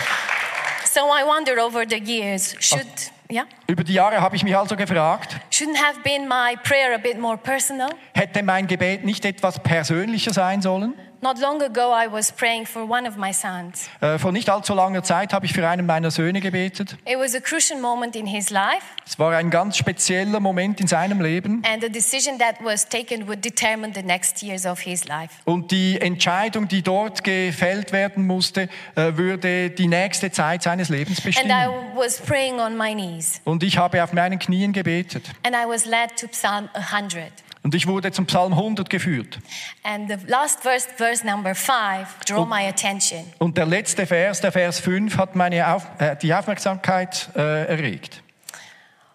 So 0.85 1.01
I 1.01 1.23
wonder 1.25 1.63
over 1.63 1.83
the 1.87 1.97
years, 1.97 2.55
should 2.59 2.87
yeah, 3.31 3.45
Über 3.67 3.83
die 3.83 3.93
Jahre 3.93 4.21
habe 4.21 4.35
ich 4.35 4.43
mich 4.43 4.57
also 4.57 4.75
gefragt, 4.75 5.37
shouldn't 5.51 5.77
have 5.77 5.99
been 6.03 6.27
my 6.27 6.55
prayer 6.63 6.95
a 6.95 6.97
bit 6.97 7.19
more 7.19 7.37
personal? 7.37 7.89
hätte 8.13 8.41
mein 8.43 8.65
Gebet 8.67 9.05
nicht 9.05 9.23
etwas 9.23 9.59
persönlicher 9.59 10.33
sein 10.33 10.61
sollen? 10.61 10.95
Not 11.21 11.37
long 11.39 11.61
ago, 11.61 11.91
I 11.93 12.09
was 12.09 12.31
praying 12.31 12.65
for 12.65 12.89
one 12.89 13.05
of 13.07 13.17
my 13.17 13.33
sons. 13.33 13.89
Vor 14.19 14.31
nicht 14.31 14.49
allzu 14.49 14.73
langer 14.73 15.03
Zeit 15.03 15.33
habe 15.33 15.45
ich 15.45 15.51
für 15.51 15.67
einen 15.67 15.85
meiner 15.85 16.11
Söhne 16.11 16.39
gebetet. 16.39 16.95
It 17.05 17.17
was 17.19 17.35
a 17.35 17.41
crucial 17.41 17.77
moment 17.79 18.15
in 18.15 18.25
his 18.25 18.49
life, 18.51 18.85
Es 19.05 19.19
war 19.19 19.35
ein 19.35 19.49
ganz 19.49 19.75
spezieller 19.75 20.39
Moment 20.39 20.79
in 20.79 20.87
seinem 20.87 21.19
Leben. 21.19 21.61
and 21.69 21.83
the 21.83 21.89
decision 21.91 22.37
that 22.39 22.55
was 22.63 22.87
taken 22.87 23.27
would 23.27 23.43
determine 23.43 23.93
the 23.93 24.01
next 24.01 24.41
years 24.41 24.65
of 24.65 24.79
his 24.79 25.05
life. 25.09 25.33
Und 25.43 25.71
die 25.71 25.99
Entscheidung, 25.99 26.69
die 26.69 26.81
dort 26.83 27.23
gefällt 27.25 27.91
werden 27.91 28.25
musste, 28.25 28.69
äh, 28.95 29.11
würde 29.17 29.71
die 29.71 29.87
nächste 29.87 30.31
Zeit 30.31 30.63
seines 30.63 30.87
Lebens 30.87 31.17
And 31.17 31.25
I 31.25 31.29
bestimmen. 31.41 31.95
was 31.95 32.21
praying 32.21 32.59
on 32.61 32.77
my 32.77 32.93
knees, 32.93 33.41
Und 33.43 33.61
ich 33.63 33.77
habe 33.77 34.01
auf 34.01 34.13
meinen 34.13 34.39
Knien 34.39 34.71
gebetet. 34.71 35.25
and 35.43 35.53
I 35.53 35.67
was 35.67 35.83
led 35.83 36.15
to 36.17 36.27
Psalm 36.27 36.69
100. 36.73 37.31
Und 37.61 37.75
ich 37.75 37.87
wurde 37.87 38.11
zum 38.11 38.25
Psalm 38.25 38.53
100 38.53 38.89
geführt. 38.89 39.39
And 39.83 40.09
the 40.09 40.17
last 40.27 40.61
verse, 40.61 40.87
verse 40.95 41.25
number 41.25 41.53
five, 41.53 42.07
draw 42.25 42.45
my 42.45 42.65
attention. 42.67 43.25
Und 43.37 43.57
der 43.57 43.65
letzte 43.65 44.05
Vers, 44.07 44.39
der 44.41 44.51
Vers 44.51 44.79
5, 44.79 45.17
hat 45.17 45.35
meine 45.35 45.67
Auf, 45.73 45.85
äh, 45.99 46.15
die 46.15 46.33
Aufmerksamkeit 46.33 47.29
äh, 47.35 47.65
erregt. 47.67 48.23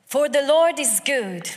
For 0.07 0.27
the 0.31 0.41
Lord 0.47 0.79
is 0.79 1.03
good, 1.05 1.57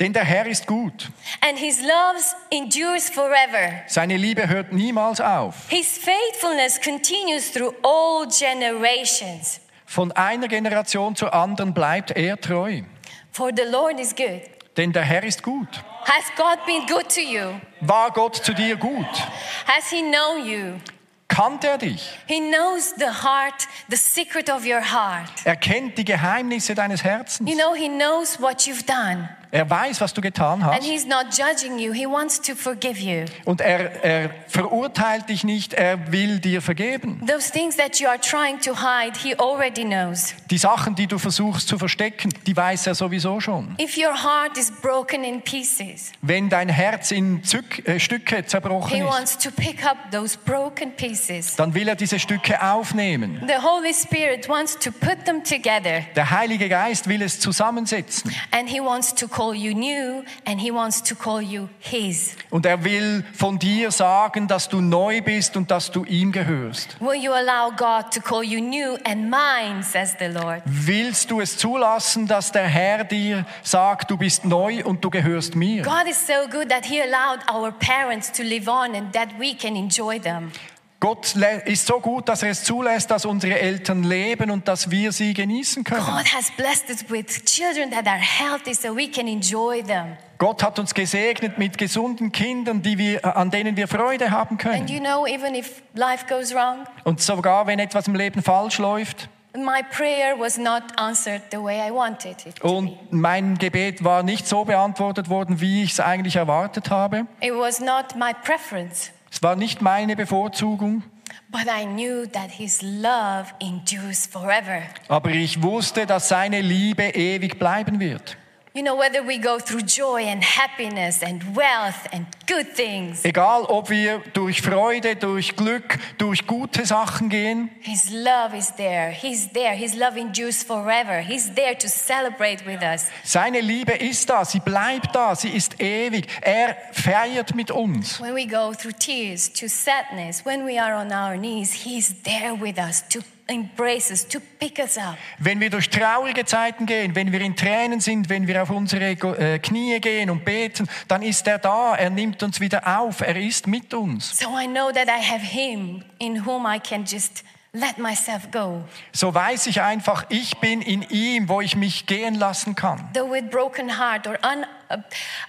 Denn 0.00 0.12
der 0.12 0.24
Herr 0.24 0.46
ist 0.46 0.66
gut. 0.66 1.08
and 1.48 1.56
his 1.58 1.80
love 1.80 2.20
endures 2.50 3.08
forever. 3.08 3.82
Seine 3.86 4.16
Liebe 4.16 4.48
hört 4.48 4.72
niemals 4.72 5.20
auf. 5.20 5.54
His 5.68 5.96
faithfulness 5.96 6.80
continues 6.80 7.52
through 7.52 7.72
all 7.82 8.26
generations. 8.28 9.60
Von 9.86 10.10
einer 10.12 10.48
Generation 10.48 11.14
zur 11.14 11.32
anderen 11.32 11.72
bleibt 11.72 12.10
er 12.10 12.38
treu. 12.40 12.82
For 13.30 13.50
the 13.56 13.62
Lord 13.70 14.00
is 14.00 14.14
good. 14.14 14.42
Denn 14.76 14.92
der 14.92 15.04
Herr 15.04 15.22
ist 15.22 15.42
gut. 15.42 15.82
Has 16.06 16.24
God 16.36 16.64
been 16.66 16.86
good 16.86 17.08
to 17.10 17.20
you? 17.20 17.60
War 17.80 18.12
Gott 18.12 18.36
zu 18.36 18.54
dir 18.54 18.76
gut? 18.76 19.22
Has 19.66 19.90
He 19.90 20.02
known 20.02 20.46
you? 20.46 20.80
Kannt 21.28 21.64
er 21.64 21.78
dich? 21.78 22.08
He 22.28 22.38
knows 22.38 22.94
the 22.94 23.10
heart, 23.24 23.66
the 23.90 23.96
secret 23.96 24.48
of 24.48 24.64
your 24.64 24.80
heart. 24.80 25.28
Er 25.44 25.56
kennt 25.56 25.98
die 25.98 26.04
Geheimnisse 26.04 26.76
deines 26.76 27.02
Herzens. 27.02 27.50
You 27.50 27.56
know, 27.56 27.74
He 27.74 27.88
knows 27.88 28.40
what 28.40 28.66
you've 28.68 28.86
done. 28.86 29.28
Er 29.50 29.68
weiß, 29.70 30.00
was 30.00 30.12
du 30.12 30.20
getan 30.20 30.62
And 30.62 30.64
hast. 30.74 30.82
He's 30.84 31.06
not 31.06 31.26
judging 31.32 31.78
you, 31.78 31.92
He 31.92 32.06
wants 32.06 32.40
to 32.42 32.54
forgive 32.54 32.98
you. 32.98 33.24
Und 33.44 33.60
er, 33.60 34.04
er 34.04 34.30
verurteilt 34.48 35.28
dich 35.28 35.44
nicht, 35.44 35.72
er 35.74 36.10
will 36.12 36.40
dir 36.40 36.60
vergeben. 36.60 37.24
Those 37.26 37.50
things 37.52 37.76
that 37.76 37.98
you 38.00 38.08
are 38.08 38.18
trying 38.20 38.58
to 38.60 38.74
hide, 38.74 39.18
He 39.22 39.36
already 39.38 39.84
knows. 39.84 40.34
Die 40.50 40.58
Sachen, 40.58 40.94
die 40.94 41.06
du 41.06 41.18
versuchst 41.18 41.68
zu 41.68 41.78
verstecken, 41.78 42.32
die 42.46 42.56
weiß 42.56 42.86
er 42.88 42.94
sowieso 42.94 43.40
schon. 43.40 43.76
If 43.80 43.96
your 43.96 44.14
heart 44.14 44.56
is 44.58 44.70
broken 44.70 45.22
in 45.24 45.40
pieces, 45.42 46.12
Wenn 46.22 46.48
dein 46.48 46.68
Herz 46.68 47.10
in 47.10 47.42
Zück, 47.44 47.86
äh, 47.86 48.00
Stücke 48.00 48.44
zerbrochen 48.46 48.90
He 48.94 49.00
ist, 49.00 49.06
wants 49.08 49.38
to 49.38 49.50
pick 49.50 49.84
up 49.86 49.96
those 50.10 50.36
broken 50.36 50.92
pieces. 50.96 51.56
dann 51.56 51.72
will 51.74 51.88
er 51.88 51.94
diese 51.96 52.18
Stücke 52.18 52.60
aufnehmen. 52.62 53.40
The 53.46 53.62
Holy 53.62 53.94
Spirit 53.94 54.48
wants 54.48 54.76
to 54.78 54.90
put 54.90 55.24
them 55.24 55.42
together 55.44 56.00
Der 56.16 56.30
Heilige 56.30 56.68
Geist 56.68 57.08
will 57.08 57.22
es 57.22 57.38
zusammensetzen. 57.40 58.34
and 58.50 58.68
He 58.68 58.80
wants 58.80 59.14
to 59.14 59.28
call 59.36 59.54
you 59.54 59.74
new 59.74 60.24
and 60.46 60.60
He 60.60 60.70
wants 60.70 61.02
to 61.02 61.14
call 61.14 61.42
you 61.42 61.68
His. 61.78 62.36
Und 62.50 62.64
er 62.64 62.82
will 62.84 63.22
von 63.34 63.58
dir 63.58 63.90
sagen, 63.90 64.48
dass 64.48 64.68
du 64.68 64.80
neu 64.80 65.20
bist 65.20 65.56
und 65.56 65.70
dass 65.70 65.90
du 65.90 66.04
ihm 66.04 66.32
gehörst. 66.32 66.96
Will 67.00 67.22
you 67.22 67.32
allow 67.32 67.70
God 67.70 68.10
to 68.12 68.20
call 68.20 68.42
you 68.42 68.60
new 68.60 68.96
and 69.04 69.30
mine, 69.30 69.82
says 69.82 70.16
the 70.18 70.26
Lord? 70.26 70.62
Willst 70.64 71.30
du 71.30 71.40
es 71.40 71.58
zulassen, 71.58 72.26
dass 72.26 72.52
der 72.52 72.66
Herr 72.66 73.04
dir 73.04 73.44
sagt, 73.62 74.10
du 74.10 74.16
bist 74.16 74.44
neu 74.44 74.82
und 74.84 75.04
du 75.04 75.10
gehörst 75.10 75.54
mir? 75.54 75.82
God 75.82 76.08
is 76.08 76.26
so 76.26 76.48
good 76.50 76.70
that 76.70 76.86
He 76.86 77.00
allowed 77.02 77.40
our 77.52 77.72
parents 77.72 78.32
to 78.32 78.42
live 78.42 78.68
on 78.68 78.94
and 78.94 79.12
that 79.12 79.28
we 79.38 79.54
can 79.54 79.76
enjoy 79.76 80.18
them. 80.18 80.50
Gott 80.98 81.36
ist 81.66 81.86
so 81.86 82.00
gut, 82.00 82.28
dass 82.28 82.42
er 82.42 82.50
es 82.50 82.64
zulässt, 82.64 83.10
dass 83.10 83.26
unsere 83.26 83.58
Eltern 83.60 84.02
leben 84.02 84.50
und 84.50 84.66
dass 84.66 84.90
wir 84.90 85.12
sie 85.12 85.34
genießen 85.34 85.84
können. 85.84 86.00
God 86.04 86.34
has 86.34 86.50
blessed 86.56 86.88
us 86.88 87.04
with 87.10 87.26
children 87.44 87.90
that 87.90 88.06
are 88.06 88.18
healthy 88.18 88.74
so 88.74 88.96
we 88.96 89.08
can 89.08 89.28
enjoy 89.28 89.82
them. 89.82 90.16
Gott 90.38 90.62
hat 90.62 90.78
uns 90.78 90.94
gesegnet 90.94 91.58
mit 91.58 91.78
gesunden 91.78 92.32
Kindern, 92.32 92.82
die 92.82 92.98
wir, 92.98 93.36
an 93.36 93.50
denen 93.50 93.76
wir 93.76 93.88
Freude 93.88 94.30
haben 94.30 94.58
And 94.58 94.60
können. 94.60 94.88
you 94.88 95.00
know, 95.00 95.26
even 95.26 95.54
if 95.54 95.82
life 95.94 96.26
goes 96.28 96.54
wrong, 96.54 96.86
Und 97.04 97.20
sogar 97.20 97.66
wenn 97.66 97.78
etwas 97.78 98.06
im 98.08 98.14
Leben 98.14 98.42
falsch 98.42 98.78
läuft 98.78 99.28
my 99.56 99.82
prayer 99.90 100.38
was 100.38 100.58
not 100.58 100.82
answered 100.96 101.42
the 101.50 101.56
way 101.62 101.80
I 101.80 101.90
wanted 101.90 102.44
it 102.46 102.56
to 102.56 102.68
und 102.76 102.92
mein 103.10 103.56
Gebet 103.58 104.04
war 104.04 104.22
nicht 104.22 104.46
so 104.46 104.64
beantwortet 104.64 105.28
worden, 105.28 105.60
wie 105.60 105.82
ich 105.82 105.92
es 105.92 106.00
eigentlich 106.00 106.36
erwartet 106.36 106.90
habe. 106.90 107.26
It 107.40 107.54
was 107.54 107.80
not 107.80 108.14
my 108.16 108.32
preference, 108.44 109.10
Es 109.36 109.42
war 109.42 109.54
nicht 109.54 109.82
meine 109.82 110.16
Bevorzugung, 110.16 111.02
but 111.50 111.66
I 111.66 111.84
knew 111.84 112.24
that 112.26 112.50
His 112.52 112.80
love 112.80 113.52
endures 113.60 114.26
forever. 114.26 114.80
aber 115.08 115.28
ich 115.28 115.62
wusste, 115.62 116.06
dass 116.06 116.28
seine 116.28 116.62
Liebe 116.62 117.02
ewig 117.02 117.58
bleiben 117.58 118.00
wird. 118.00 118.38
You 118.76 118.82
know, 118.82 118.94
whether 118.94 119.22
we 119.22 119.38
go 119.38 119.58
through 119.58 119.84
joy 119.84 120.24
and 120.24 120.44
happiness 120.44 121.22
and 121.22 121.56
wealth 121.56 122.06
and 122.12 122.26
good 122.46 122.74
things. 122.74 123.24
Egal, 123.24 123.64
ob 123.70 123.88
wir 123.88 124.18
durch 124.34 124.60
Freude, 124.60 125.16
durch 125.16 125.56
Glück, 125.56 125.98
durch 126.18 126.46
gute 126.46 126.84
Sachen 126.84 127.30
gehen, 127.30 127.70
His 127.80 128.10
love 128.10 128.54
is 128.54 128.70
there. 128.76 129.10
He's 129.10 129.50
there. 129.50 129.74
His 129.74 129.94
love 129.94 130.18
endures 130.18 130.62
forever. 130.62 131.20
He's 131.20 131.54
there 131.54 131.74
to 131.74 131.88
celebrate 131.88 132.66
with 132.66 132.82
us. 132.82 133.06
seine 133.24 133.62
Liebe 133.62 133.92
ist 133.92 134.28
da, 134.28 134.44
sie 134.44 134.60
bleibt 134.60 135.14
da, 135.14 135.34
sie 135.34 135.56
ist 135.56 135.80
ewig. 135.80 136.26
Er 136.42 136.76
feiert 136.92 137.54
mit 137.54 137.70
uns. 137.70 138.20
When 138.20 138.34
we 138.34 138.46
go 138.46 138.74
through 138.74 138.98
tears, 138.98 139.50
to 139.54 139.68
sadness, 139.68 140.44
when 140.44 140.66
we 140.66 140.78
are 140.78 140.94
on 140.94 141.10
our 141.10 141.38
knees, 141.38 141.72
He's 141.72 142.14
there 142.24 142.52
with 142.60 142.78
us 142.78 143.08
to 143.08 143.20
embrace 143.48 144.10
us, 144.10 144.26
to 144.26 144.40
pick 144.58 144.78
us 144.78 144.96
up. 144.96 145.16
Wenn 145.38 145.60
wir 145.60 145.70
durch 145.70 145.88
traurige 145.88 146.44
Zeiten 146.44 146.86
gehen, 146.86 147.14
wenn 147.14 147.32
wir 147.32 147.40
in 147.40 147.56
Tränen 147.56 148.00
sind, 148.00 148.28
wenn 148.28 148.46
wir 148.46 148.62
auf 148.62 148.70
unsere 148.70 149.10
äh, 149.10 149.58
Knie 149.58 150.00
gehen 150.00 150.30
und 150.30 150.44
beten, 150.44 150.88
dann 151.08 151.22
ist 151.22 151.46
er 151.46 151.58
da, 151.58 151.94
er 151.94 152.10
nimmt 152.10 152.42
uns 152.42 152.60
wieder 152.60 152.98
auf, 152.98 153.20
er 153.20 153.36
ist 153.36 153.66
mit 153.66 153.94
uns. 153.94 154.38
So 154.38 154.48
I 154.58 154.66
know 154.66 154.90
that 154.90 155.08
I 155.08 155.22
have 155.22 155.44
Him 155.44 156.04
in 156.18 156.44
whom 156.44 156.66
I 156.66 156.78
can 156.78 157.04
just 157.04 157.44
let 157.72 157.98
myself 157.98 158.50
go. 158.50 158.84
So 159.12 159.34
weiß 159.34 159.66
ich 159.66 159.82
einfach, 159.82 160.24
ich 160.28 160.58
bin 160.58 160.82
in 160.82 161.02
ihm, 161.02 161.48
wo 161.48 161.60
ich 161.60 161.76
mich 161.76 162.06
gehen 162.06 162.34
lassen 162.34 162.74
kann. 162.74 163.08
Though 163.12 163.30
with 163.30 163.50
broken 163.50 163.98
heart 163.98 164.26
or 164.26 164.38
un, 164.42 164.64
uh, 164.90 164.96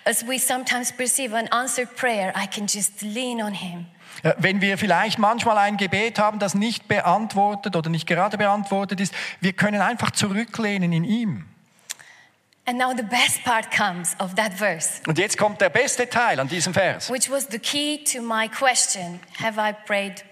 as 0.05 0.27
we 0.27 0.37
sometimes 0.37 0.91
perceive 0.91 1.35
an 1.35 1.47
answered 1.47 1.95
prayer, 1.95 2.33
I 2.35 2.47
can 2.47 2.67
just 2.67 3.01
lean 3.01 3.41
on 3.41 3.53
Him. 3.53 3.87
Äh, 4.23 4.33
Wenn 4.37 4.61
wir 4.61 4.77
vielleicht 4.77 5.19
manchmal 5.19 5.57
ein 5.57 5.77
Gebet 5.77 6.19
haben, 6.19 6.39
das 6.39 6.55
nicht 6.55 6.87
beantwortet 6.87 7.75
oder 7.75 7.89
nicht 7.89 8.07
gerade 8.07 8.37
beantwortet 8.37 8.99
ist, 8.99 9.13
wir 9.41 9.53
können 9.53 9.81
einfach 9.81 10.11
zurücklehnen 10.11 10.91
in 10.93 11.03
ihm. 11.03 11.45
And 12.65 12.77
now 12.77 12.91
the 12.95 13.03
best 13.03 13.43
part 13.45 13.71
comes 13.71 14.15
of 14.19 14.35
that 14.35 14.53
verse, 14.53 15.01
Und 15.07 15.17
jetzt 15.17 15.37
kommt 15.37 15.61
der 15.61 15.69
beste 15.69 16.09
Teil 16.09 16.37
an 16.39 16.49
diesem 16.49 16.73
Vers. 16.73 17.09
which 17.09 17.31
was 17.31 17.47
the 17.49 17.59
key 17.59 18.03
to 18.03 18.21
my 18.21 18.49
question 18.49 19.21
Have 19.41 19.57
I 19.57 19.71
prayed 19.85 20.25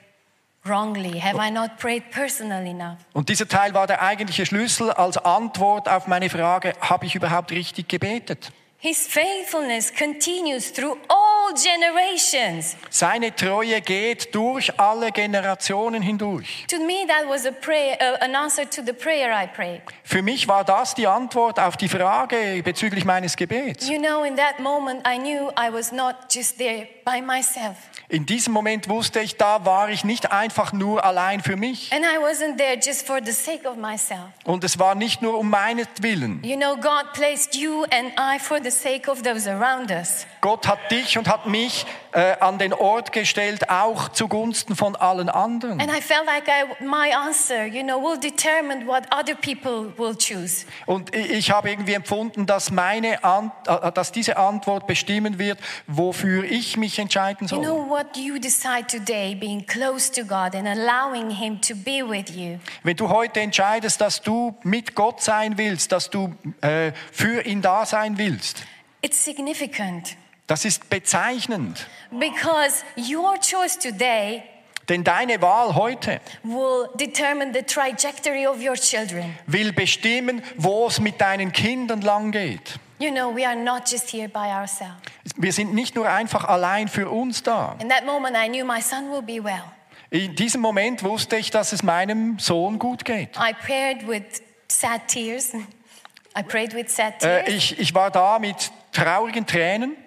wrongly? 0.65 1.22
Have 1.22 1.38
I 1.42 1.50
not 1.50 1.77
prayed 1.77 2.12
personal 2.12 2.65
enough? 2.68 2.98
Und 3.13 3.30
dieser 3.30 3.48
Teil 3.48 3.74
war 3.74 3.88
der 3.88 4.01
eigentliche 4.01 4.46
Schlüssel 4.46 4.92
als 4.92 5.18
Antwort 5.18 5.88
auf 5.88 6.08
meine 6.08 6.30
Frage, 6.30 6.74
habe 6.82 7.06
ich 7.06 7.15
überhaupt 7.15 7.51
richtig 7.51 7.88
gebetet? 7.88 8.51
His 8.80 9.08
faithfulness 9.08 9.94
continues 9.96 10.74
through 10.74 10.98
all 11.08 11.25
generations. 11.54 12.75
Seine 12.90 13.36
Treue 13.36 13.82
geht 13.82 14.34
durch 14.34 14.80
alle 14.80 15.12
Generationen 15.12 16.02
hindurch. 16.02 16.66
To 16.70 16.78
me, 16.78 17.06
that 17.08 17.28
was 17.28 17.46
a 17.46 17.52
prayer, 17.52 17.98
uh, 18.02 18.24
an 18.24 18.36
answer 18.36 18.70
to 18.70 18.82
the 18.86 18.94
prayer 18.94 19.32
I 19.32 19.48
prayed. 19.48 19.82
Für 20.04 20.22
mich 20.22 20.48
war 20.48 20.64
das 20.64 20.96
die 20.96 21.08
Antwort 21.08 21.60
auf 21.60 21.78
die 21.78 21.90
Frage 21.90 22.62
bezüglich 22.64 23.06
meines 23.06 23.36
Gebets. 23.36 23.88
You 23.88 24.00
know, 24.00 24.24
in 24.24 24.36
that 24.38 24.60
moment, 24.60 25.06
I 25.08 25.18
knew 25.18 25.50
I 25.58 25.72
was 25.72 25.92
not 25.92 26.16
just 26.32 26.58
there 26.58 26.88
by 27.06 27.22
myself. 27.22 27.78
In 28.10 28.26
diesem 28.26 28.54
Moment 28.54 28.90
wusste 28.90 29.20
ich, 29.20 29.38
da 29.38 29.66
war 29.66 29.90
ich 29.90 30.04
nicht 30.04 30.32
einfach 30.32 30.74
nur 30.74 31.04
allein 31.04 31.42
für 31.42 31.56
mich. 31.56 31.92
And 31.94 32.04
I 32.04 32.18
wasn't 32.18 32.58
there 32.58 32.76
just 32.76 33.08
for 33.08 33.20
the 33.24 33.32
sake 33.32 33.68
of 33.68 33.78
myself. 33.78 34.30
Und 34.44 34.64
es 34.64 34.78
war 34.78 34.96
nicht 34.96 35.22
nur 35.22 35.38
um 35.38 35.50
meinetwillen. 35.50 36.44
You 36.44 36.58
know, 36.58 36.76
God 36.76 37.14
placed 37.14 37.56
you 37.56 37.84
and 37.86 38.12
I 38.20 38.40
for 38.40 38.60
the 38.62 38.72
sake 38.72 39.10
of 39.10 39.22
those 39.24 39.50
around 39.50 39.92
us. 39.92 40.28
Gott 40.42 40.68
hat 40.68 40.92
dich 40.92 41.18
und 41.18 41.28
hat 41.28 41.46
mich 41.46 41.86
äh, 42.16 42.38
an 42.40 42.58
den 42.58 42.74
Ort 42.74 43.12
gestellt, 43.12 43.70
auch 43.70 44.08
zugunsten 44.10 44.76
von 44.78 44.96
allen 44.96 45.28
anderen. 45.28 45.82
And 45.82 45.92
I 45.92 46.02
felt 46.02 46.26
like 46.26 46.48
I, 46.48 46.84
my 46.84 47.14
answer, 47.14 47.66
you 47.66 47.84
know, 47.84 48.02
will 48.02 48.18
determine 48.18 48.88
what 48.88 49.04
other 49.14 49.36
people 49.36 49.92
will 49.98 50.16
choose. 50.16 50.66
Und 50.86 51.14
ich 51.14 51.52
habe 51.52 51.70
irgendwie 51.70 51.94
empfunden, 51.94 52.46
dass, 52.46 52.72
meine 52.72 53.22
Ant 53.24 53.52
äh, 53.68 53.92
dass 53.92 54.14
diese 54.14 54.38
Antwort 54.38 54.88
bestimmen 54.88 55.40
wird, 55.40 55.60
wofür 55.88 56.46
ich 56.46 56.78
mich 56.78 57.00
entscheiden 57.00 57.50
soll. 57.50 57.62
know 57.62 57.86
what 57.90 58.16
you 58.16 58.40
decide 58.40 58.88
today, 58.88 59.36
being 59.36 59.66
close 59.66 60.10
to 60.10 60.22
God 60.22 60.56
and 60.56 60.68
allowing 60.68 61.30
Him 61.30 61.60
to 61.62 61.76
be 61.76 62.02
with 62.02 62.34
you. 62.34 62.60
Wenn 62.84 62.96
du 62.96 63.10
heute 63.10 63.42
entscheidest, 63.42 64.00
dass 64.00 64.22
du 64.22 64.56
mit 64.64 64.96
Gott 64.96 65.22
sein 65.22 65.58
willst, 65.58 65.92
dass 65.92 66.10
du 66.10 66.34
äh, 66.62 66.94
für 67.12 67.46
ihn 67.46 67.62
da 67.62 67.86
sein 67.86 68.18
willst, 68.18 68.66
It's 69.01 69.24
significant 69.24 70.16
das 70.48 70.66
ist 70.66 70.90
bezeichnend. 70.90 71.88
because 72.12 72.84
your 72.98 73.36
choice 73.40 73.77
today 73.77 74.44
Denn 74.88 75.03
deine 75.03 75.42
Wahl 75.42 75.74
heute 75.74 76.22
will 76.44 76.88
determine 76.96 77.51
the 77.53 77.64
trajectory 77.64 78.46
of 78.46 78.58
your 78.62 78.75
children. 78.75 79.36
will 79.48 79.74
bestimmen, 79.74 80.44
wo 80.58 80.86
es 80.88 81.00
mit 81.00 81.20
deinen 81.20 81.51
Kindern 81.51 82.01
lang 82.01 82.31
geht. 82.31 82.77
You 83.00 83.10
know, 83.12 83.36
we 83.36 83.46
are 83.46 83.55
not 83.55 83.90
just 83.92 84.10
here 84.12 84.29
by 84.29 84.48
ourselves. 84.53 84.94
Wir 85.38 85.51
sind 85.51 85.74
nicht 85.74 85.96
nur 85.96 86.08
einfach 86.08 86.46
allein 86.46 86.88
für 86.88 87.10
uns 87.10 87.42
da. 87.44 87.75
In 87.81 87.90
that 87.90 88.05
moment, 88.05 88.38
I 88.38 88.48
knew 88.48 88.64
my 88.64 88.79
son 88.79 89.12
will 89.12 89.24
be 89.24 89.44
well. 89.44 89.64
In 90.12 90.36
diesem 90.36 90.62
Moment 90.62 91.03
wusste 91.03 91.36
ich, 91.36 91.50
dass 91.50 91.74
es 91.74 91.81
meinem 91.84 92.38
Sohn 92.40 92.77
gut 92.79 93.03
geht. 93.03 93.29
I 93.38 93.53
prayed 93.66 94.08
with 94.08 94.22
sad 94.70 95.01
tears. 95.08 95.51
I 96.38 96.44
prayed 96.44 96.74
with 96.75 96.90
sad 96.96 97.22
Äh, 97.24 97.44
tears. 97.44 97.50
ich, 97.50 97.79
ich 97.79 97.96
war 97.96 98.12
da 98.12 98.38
mit 98.40 98.72
traurigen 98.92 99.46
Tränen. 99.48 99.98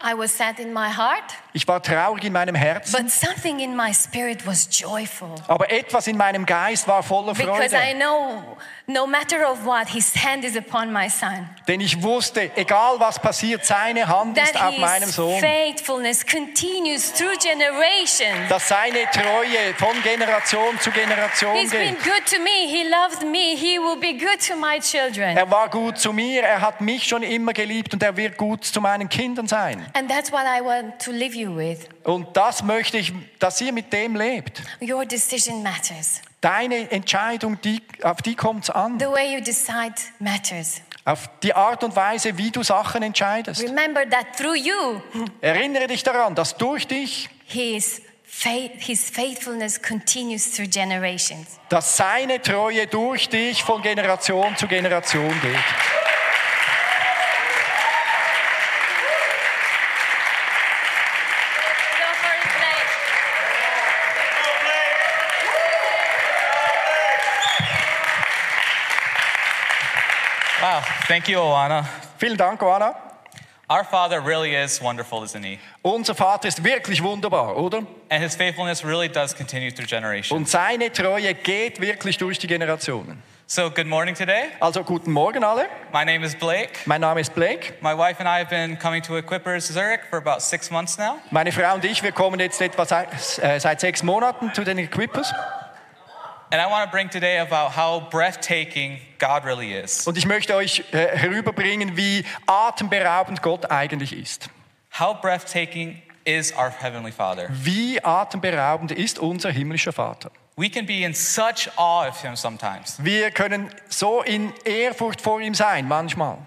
I 0.00 0.12
was 0.12 0.30
sad 0.30 0.60
in 0.60 0.74
my 0.74 0.90
heart, 0.90 1.32
Ich 1.56 1.66
war 1.66 1.82
traurig 1.82 2.22
in 2.24 2.34
meinem 2.34 2.54
Herzen. 2.54 2.92
but 3.02 3.10
something 3.10 3.60
in 3.60 3.74
my 3.74 3.90
spirit 3.94 4.46
was 4.46 4.68
joyful. 4.70 5.34
Aber 5.48 5.70
etwas 5.72 6.06
in 6.06 6.18
meinem 6.18 6.44
Geist 6.44 6.86
war 6.86 7.02
voller 7.02 7.32
Because 7.32 7.74
I 7.74 7.94
Freude. 7.94 7.98
know 7.98 8.56
no 8.86 9.06
matter 9.06 9.50
of 9.50 9.64
what, 9.64 9.88
his 9.88 10.12
hand 10.22 10.44
is 10.44 10.54
upon 10.54 10.92
my 10.92 11.08
son. 11.08 11.48
Denn 11.66 11.80
ich 11.80 12.02
wusste, 12.02 12.50
egal 12.56 13.00
was 13.00 13.18
passiert, 13.18 13.64
seine 13.64 14.06
Hand 14.06 14.36
ist 14.36 14.52
That 14.52 14.62
auf 14.64 14.76
meinem 14.76 15.08
Sohn. 15.08 15.40
faithfulness 15.40 16.26
continues 16.26 17.10
through 17.14 17.38
generations. 17.40 18.50
Dass 18.50 18.68
seine 18.68 19.08
Treue 19.10 19.72
von 19.78 20.02
Generation 20.02 20.78
zu 20.80 20.90
Generation 20.90 21.56
He's 21.56 21.70
been 21.70 21.94
geht. 21.96 22.04
good 22.04 22.26
to 22.26 22.38
me. 22.38 22.66
He 22.68 22.84
loved 22.84 23.22
me. 23.22 23.56
He 23.56 23.78
will 23.78 23.96
be 23.98 24.12
good 24.12 24.46
to 24.46 24.56
my 24.56 24.78
children. 24.78 25.38
Er 25.38 25.50
war 25.50 25.70
gut 25.70 25.98
zu 25.98 26.12
mir, 26.12 26.42
er 26.42 26.60
hat 26.60 26.82
mich 26.82 27.04
schon 27.08 27.22
immer 27.22 27.54
geliebt 27.54 27.94
und 27.94 28.02
er 28.02 28.14
wird 28.14 28.36
gut 28.36 28.62
zu 28.66 28.82
meinen 28.82 29.08
Kindern 29.08 29.48
sein. 29.48 29.86
And 29.94 30.10
that's 30.10 30.30
what 30.30 30.42
I 30.44 30.62
want 30.62 30.98
to 31.02 31.10
leave 31.10 31.34
you. 31.34 31.45
Und 32.04 32.36
das 32.36 32.62
möchte 32.62 32.98
ich, 32.98 33.12
dass 33.38 33.60
ihr 33.60 33.72
mit 33.72 33.92
dem 33.92 34.16
lebt. 34.16 34.62
Your 34.80 35.04
decision 35.04 35.62
matters. 35.62 36.20
Deine 36.40 36.90
Entscheidung, 36.90 37.60
die, 37.60 37.80
auf 38.02 38.22
die 38.22 38.34
kommt 38.34 38.64
es 38.64 38.70
an. 38.70 38.98
The 39.00 39.06
way 39.06 39.34
you 39.34 39.40
decide 39.42 39.94
matters. 40.18 40.80
Auf 41.04 41.28
die 41.42 41.54
Art 41.54 41.84
und 41.84 41.94
Weise, 41.94 42.36
wie 42.36 42.50
du 42.50 42.62
Sachen 42.62 43.02
entscheidest. 43.02 43.62
Remember 43.62 44.08
that 44.08 44.26
through 44.36 44.56
you, 44.56 45.00
Erinnere 45.40 45.86
dich 45.86 46.02
daran, 46.02 46.34
dass 46.34 46.56
durch 46.56 46.86
dich, 46.86 47.28
his, 47.46 48.02
his 48.78 49.08
faithfulness 49.10 49.80
continues 49.80 50.50
through 50.52 50.68
generations. 50.68 51.58
dass 51.68 51.96
seine 51.96 52.42
Treue 52.42 52.86
durch 52.88 53.28
dich 53.28 53.62
von 53.62 53.82
Generation 53.82 54.56
zu 54.56 54.66
Generation 54.66 55.32
geht. 55.40 56.05
Thank 71.06 71.28
you, 71.28 71.38
Oana. 71.38 71.84
Vielen 72.18 72.36
Dank, 72.36 72.60
Joanna. 72.60 72.94
Our 73.68 73.84
Father 73.84 74.20
really 74.20 74.54
is 74.54 74.80
wonderful, 74.80 75.24
isn't 75.24 75.42
He? 75.42 75.58
Unser 75.82 76.14
Vater 76.14 76.46
ist 76.46 76.62
wirklich 76.62 77.02
wunderbar, 77.02 77.56
oder? 77.56 77.78
And 78.08 78.22
His 78.22 78.36
faithfulness 78.36 78.84
really 78.84 79.08
does 79.08 79.34
continue 79.34 79.72
through 79.72 79.88
generations. 79.88 80.30
Und 80.30 80.48
seine 80.48 80.92
Treue 80.92 81.34
geht 81.34 81.80
wirklich 81.80 82.16
durch 82.16 82.38
die 82.38 82.46
Generationen. 82.46 83.22
So, 83.48 83.70
good 83.70 83.86
morning 83.86 84.14
today. 84.14 84.48
Also 84.60 84.82
guten 84.82 85.12
Morgen 85.12 85.44
alle. 85.44 85.68
My 85.92 86.04
name 86.04 86.24
is 86.24 86.34
Blake. 86.34 86.80
Mein 86.84 87.00
Name 87.00 87.20
ist 87.20 87.32
Blake. 87.34 87.74
My 87.80 87.96
wife 87.96 88.18
and 88.18 88.28
I 88.28 88.38
have 88.38 88.50
been 88.50 88.76
coming 88.76 89.02
to 89.02 89.16
Equippers 89.16 89.72
Zurich 89.72 90.00
for 90.10 90.18
about 90.18 90.42
six 90.42 90.70
months 90.70 90.98
now. 90.98 91.18
Meine 91.30 91.52
Frau 91.52 91.74
und 91.74 91.84
ich, 91.84 92.02
wir 92.02 92.12
kommen 92.12 92.40
jetzt 92.40 92.60
etwa 92.60 92.84
seit, 92.84 93.08
äh, 93.38 93.60
seit 93.60 93.80
sechs 93.80 94.02
Monaten 94.02 94.52
zu 94.52 94.64
den 94.64 94.78
Equippers. 94.78 95.32
And 96.50 96.60
I 96.60 96.66
want 96.68 96.86
to 96.86 96.90
bring 96.92 97.08
today 97.08 97.38
about 97.38 97.72
how 97.72 98.08
breathtaking 98.08 99.00
God 99.18 99.44
really 99.44 99.72
is. 99.72 100.06
Und 100.06 100.16
ich 100.16 100.26
möchte 100.26 100.54
euch 100.54 100.84
äh, 100.92 101.16
herüberbringen, 101.16 101.96
wie 101.96 102.24
atemberaubend 102.46 103.42
Gott 103.42 103.68
eigentlich 103.70 104.12
ist. 104.12 104.48
How 104.98 105.20
breathtaking 105.20 106.00
is 106.24 106.52
our 106.52 106.70
Heavenly 106.70 107.10
Father? 107.10 107.48
Wie 107.50 108.02
atemberaubend 108.02 108.92
ist 108.92 109.18
unser 109.18 109.50
himmlischer 109.50 109.92
Vater. 109.92 110.30
We 110.56 110.70
can 110.70 110.86
be 110.86 111.02
in 111.02 111.14
such 111.14 111.68
awe 111.76 112.08
of 112.08 112.22
Him 112.22 112.36
sometimes. 112.36 113.02
Wir 113.02 113.30
können 113.32 113.70
so 113.88 114.22
in 114.22 114.52
Ehrfurcht 114.64 115.20
vor 115.20 115.40
ihm 115.40 115.54
sein, 115.54 115.88
manchmal. 115.88 116.38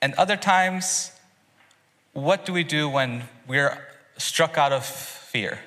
And 0.00 0.18
other 0.18 0.38
times, 0.38 1.12
what 2.12 2.46
do 2.46 2.52
we 2.52 2.64
do 2.64 2.92
when 2.92 3.22
we're 3.46 3.76
struck 4.18 4.58
out 4.58 4.72
of 4.72 4.84
fear? 4.84 5.58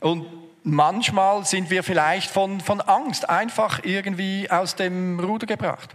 Und 0.00 0.41
manchmal 0.64 1.44
sind 1.44 1.70
wir 1.70 1.82
vielleicht 1.82 2.30
von, 2.30 2.60
von 2.60 2.80
Angst 2.80 3.28
einfach 3.28 3.80
irgendwie 3.84 4.50
aus 4.50 4.76
dem 4.76 5.20
Ruder 5.20 5.46
gebracht. 5.46 5.90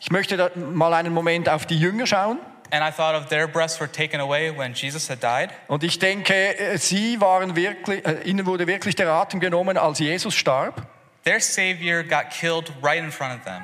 Ich 0.00 0.10
möchte 0.10 0.52
mal 0.56 0.92
einen 0.92 1.14
Moment 1.14 1.48
auf 1.48 1.66
die 1.66 1.78
Jünger 1.78 2.06
schauen. 2.06 2.38
Und 5.68 5.84
ich 5.84 5.98
denke, 5.98 6.58
äh, 6.58 6.78
sie 6.78 7.20
waren 7.20 7.56
wirklich, 7.56 8.06
äh, 8.06 8.22
ihnen 8.24 8.46
wurde 8.46 8.66
wirklich 8.66 8.94
der 8.94 9.10
Atem 9.10 9.40
genommen, 9.40 9.76
als 9.76 9.98
Jesus 9.98 10.34
starb. 10.34 10.86
Their 11.24 11.40
Savior 11.40 12.02
got 12.02 12.30
killed 12.30 12.72
right 12.82 12.98
in 12.98 13.12
front 13.12 13.38
of 13.38 13.44
them. 13.44 13.62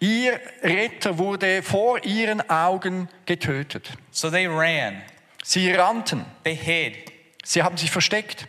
Ihr 0.00 0.38
Retter 0.62 1.16
wurde 1.16 1.62
vor 1.62 2.04
ihren 2.04 2.48
Augen 2.50 3.08
getötet. 3.24 3.90
So 4.10 4.30
they 4.30 4.46
ran, 4.46 5.00
Sie 5.42 5.72
rannten, 5.72 6.26
they 6.42 6.56
hid. 6.56 7.13
Sie 7.44 7.62
haben 7.62 7.76
sich 7.76 7.90
versteckt. 7.90 8.48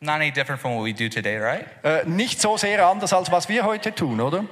Not 0.00 0.16
any 0.16 0.32
different 0.32 0.60
from 0.60 0.76
what 0.76 0.84
we 0.84 0.92
do 0.92 1.08
today, 1.08 1.38
right? 1.38 1.66
Äh, 1.82 2.04
nicht 2.04 2.40
so 2.40 2.56
sehr 2.56 2.86
anders, 2.86 3.12
als 3.12 3.30
was 3.30 3.48
wir 3.48 3.64
heute 3.64 3.94
tun, 3.94 4.20
oder? 4.20 4.44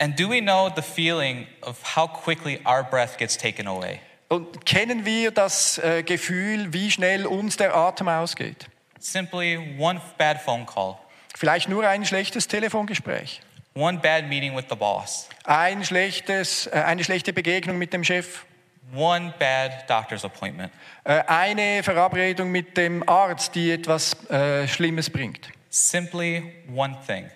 And 0.00 0.18
do 0.18 0.28
we 0.28 0.40
know 0.40 0.68
the 0.74 0.82
feeling 0.82 1.46
of 1.60 1.76
how 1.94 2.08
quickly 2.08 2.60
our 2.66 2.82
breath 2.82 3.16
gets 3.18 3.36
taken 3.36 3.68
away? 3.68 4.00
Und 4.28 4.66
kennen 4.66 5.04
wir 5.04 5.30
das 5.30 5.78
äh, 5.78 6.02
Gefühl, 6.02 6.72
wie 6.72 6.90
schnell 6.90 7.26
uns 7.26 7.56
der 7.56 7.76
Atem 7.76 8.08
ausgeht? 8.08 8.66
Simply 8.98 9.76
one 9.78 10.00
bad 10.18 10.40
phone 10.40 10.66
call, 10.66 10.96
Vielleicht 11.36 11.68
nur 11.68 11.86
ein 11.86 12.04
schlechtes 12.04 12.48
Telefongespräch, 12.48 13.40
one 13.74 13.98
bad 13.98 14.28
meeting 14.28 14.56
with 14.56 14.64
the 14.70 14.74
boss, 14.74 15.28
ein 15.44 15.84
schlechtes, 15.84 16.66
äh, 16.66 16.82
eine 16.84 17.04
schlechte 17.04 17.32
Begegnung 17.32 17.78
mit 17.78 17.92
dem 17.92 18.04
Chef, 18.04 18.44
one 18.92 19.32
bad 19.38 19.84
doctor's 19.88 20.24
appointment. 20.24 20.72
äh, 21.04 21.22
eine 21.26 21.82
Verabredung 21.82 22.50
mit 22.50 22.76
dem 22.76 23.08
Arzt, 23.08 23.54
die 23.54 23.70
etwas 23.70 24.14
äh, 24.30 24.68
Schlimmes 24.68 25.10
bringt. 25.10 25.48
Simply 25.70 26.52
one 26.74 26.96
thing. 27.06 27.30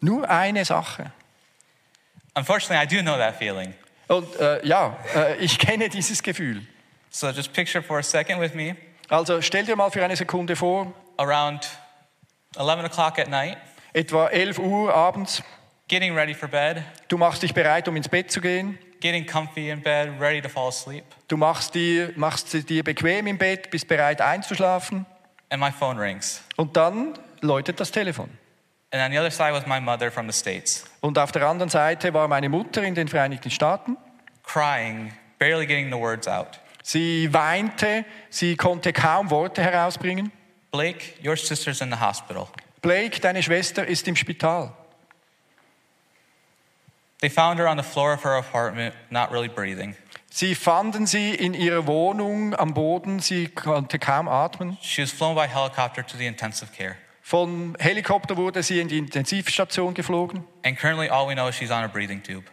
Nur 0.00 0.28
eine 0.28 0.64
Sache. 0.64 1.12
Unfortunately, 2.34 2.82
I 2.82 2.86
do 2.86 3.02
know 3.02 3.16
that 3.16 3.36
feeling. 3.36 3.74
Und 4.08 4.36
äh, 4.38 4.64
ja, 4.66 4.96
äh, 5.14 5.36
ich 5.36 5.58
kenne 5.66 5.88
dieses 5.88 6.22
Gefühl. 6.22 6.66
So 7.10 7.30
just 7.30 7.52
picture 7.52 7.82
for 7.82 7.98
a 7.98 8.02
second 8.02 8.40
with 8.40 8.54
me 8.54 8.76
Also 9.08 9.40
stell 9.42 9.64
dir 9.64 9.76
mal 9.76 9.90
für 9.90 10.04
eine 10.04 10.16
Sekunde 10.16 10.56
vor, 10.56 10.92
around 11.18 11.68
11 12.56 12.84
o'clock 12.84 13.18
at 13.18 13.28
night, 13.28 13.56
etwa 13.92 14.28
11 14.28 14.58
Uhr 14.58 14.92
abends, 14.94 15.42
getting 15.88 16.14
ready 16.14 16.34
for 16.34 16.48
bed, 16.48 16.82
du 17.08 17.18
machst 17.18 17.42
dich 17.42 17.52
bereit, 17.52 17.86
um 17.86 17.96
ins 17.96 18.08
Bett 18.08 18.30
zu 18.30 18.40
gehen, 18.40 18.78
getting 19.04 19.26
comfy 19.26 19.68
in 19.70 19.82
bed, 19.82 20.18
ready 20.18 20.40
to 20.40 20.48
fall 20.48 20.68
asleep, 20.68 21.04
du 21.28 21.36
machst 21.36 21.74
dir, 21.74 22.12
machst 22.16 22.52
dir 22.68 22.82
bequem 22.82 23.26
im 23.26 23.36
Bett, 23.36 23.70
bist 23.70 23.86
bereit 23.86 24.20
einzuschlafen 24.22 25.04
and 25.50 25.60
my 25.60 25.70
phone 25.70 25.98
rings. 25.98 26.42
und 26.56 26.74
dann 26.76 27.12
läutet 27.42 27.78
das 27.78 27.90
Telefon. 27.90 28.30
And 28.90 29.02
on 29.02 29.10
the 29.12 29.18
other 29.18 29.30
side 29.30 29.52
was 29.52 29.66
my 29.66 29.78
mother 29.80 30.10
from 30.10 30.30
the 30.30 30.36
States, 30.36 30.84
Und 31.02 31.18
auf 31.18 31.32
der 31.32 31.46
anderen 31.46 31.68
Seite 31.68 32.14
war 32.14 32.26
meine 32.28 32.48
Mutter 32.48 32.82
in 32.82 32.94
den 32.94 33.08
Vereinigten 33.08 33.50
Staaten. 33.50 33.96
crying, 34.42 35.12
barely 35.38 35.66
getting 35.66 35.90
the 35.92 35.98
words 35.98 36.26
out. 36.26 36.60
Sie 36.82 37.32
weinte, 37.32 38.04
sie 38.30 38.56
konnte 38.56 38.92
kaum 38.92 39.30
Worte 39.30 39.62
herausbringen. 39.62 40.30
Blake, 40.70 41.14
your 41.24 41.36
sister's 41.36 41.80
in 41.80 41.90
the 41.90 41.98
hospital. 41.98 42.48
Blake, 42.82 43.20
deine 43.20 43.42
Schwester 43.42 43.86
ist 43.86 44.06
im 44.08 44.16
Spital. 44.16 44.72
They 47.24 47.30
found 47.30 47.58
her 47.58 47.66
on 47.66 47.78
the 47.78 47.82
floor 47.82 48.12
of 48.12 48.22
her 48.24 48.36
apartment, 48.36 48.94
not 49.10 49.32
really 49.32 49.48
breathing. 49.48 49.96
Sie 50.28 50.54
fanden 50.54 51.06
sie 51.06 51.34
in 51.34 51.54
ihrer 51.54 51.86
Wohnung 51.86 52.54
am 52.54 52.74
Boden, 52.74 53.20
sie 53.20 53.48
konnte 53.48 53.98
kaum 53.98 54.28
atmen. 54.28 54.76
She 54.82 55.00
was 55.00 55.10
flown 55.10 55.34
by 55.34 55.46
helicopter 55.46 56.02
to 56.02 56.18
the 56.18 56.26
intensive 56.26 56.70
care. 56.76 56.96
Vom 57.22 57.76
Helikopter 57.78 58.36
wurde 58.36 58.62
sie 58.62 58.78
in 58.78 58.88
die 58.88 58.98
Intensivstation 58.98 59.94
geflogen. 59.94 60.44
And 60.66 60.76
currently, 60.76 61.08
all 61.08 61.26
we 61.26 61.34
know 61.34 61.48
is 61.48 61.54
she's 61.54 61.70
on 61.70 61.82
a 61.82 61.88
breathing 61.88 62.22
tube. 62.22 62.44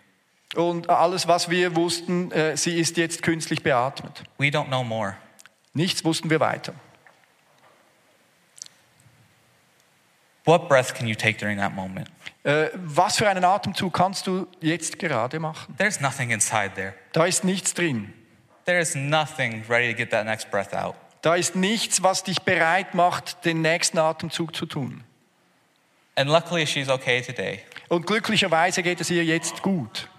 Und 0.55 0.89
alles, 0.89 1.27
was 1.27 1.49
wir 1.49 1.75
wussten, 1.75 2.31
äh, 2.31 2.55
sie 2.55 2.79
ist 2.79 2.95
jetzt 2.95 3.23
künstlich 3.23 3.63
beatmet. 3.63 4.23
We 4.37 4.47
don't 4.47 4.67
know 4.67 4.85
more. 4.85 5.17
Nichts 5.73 6.05
wussten 6.05 6.29
wir 6.29 6.39
weiter. 6.39 6.75
What 10.43 10.67
breath 10.67 10.93
can 10.93 11.07
you 11.07 11.15
take 11.15 11.37
during 11.37 11.59
that 11.59 11.73
moment? 11.73 12.09
Äh, 12.43 12.69
was 12.73 13.17
für 13.17 13.29
einen 13.29 13.43
Atemzug 13.43 13.93
kannst 13.93 14.25
du 14.25 14.47
jetzt 14.59 14.97
gerade 14.97 15.39
machen? 15.39 15.75
There's 15.77 15.99
nothing 15.99 16.31
inside 16.31 16.71
there. 16.75 16.93
Da 17.13 17.25
ist 17.25 17.43
nichts 17.43 17.73
drin. 17.73 18.13
There 18.65 18.79
is 18.79 18.95
nothing 18.95 19.63
ready 19.69 19.91
to 19.91 19.97
get 19.97 20.09
that 20.11 20.25
next 20.25 20.49
breath 20.49 20.73
out. 20.73 20.95
Da 21.21 21.35
ist 21.35 21.55
nichts, 21.55 22.01
was 22.01 22.23
dich 22.23 22.41
bereit 22.41 22.95
macht, 22.95 23.45
den 23.45 23.61
nächsten 23.61 23.99
Atemzug 23.99 24.55
zu 24.55 24.65
tun. 24.65 25.03
And 26.15 26.29
luckily, 26.29 26.65
she's 26.65 26.89
okay 26.89 27.21
today. 27.21 27.59
Und 27.89 28.07
glücklicherweise 28.07 28.81
geht 28.81 28.99
es 29.01 29.09
ihr 29.11 29.23
jetzt 29.23 29.61
gut. 29.61 30.09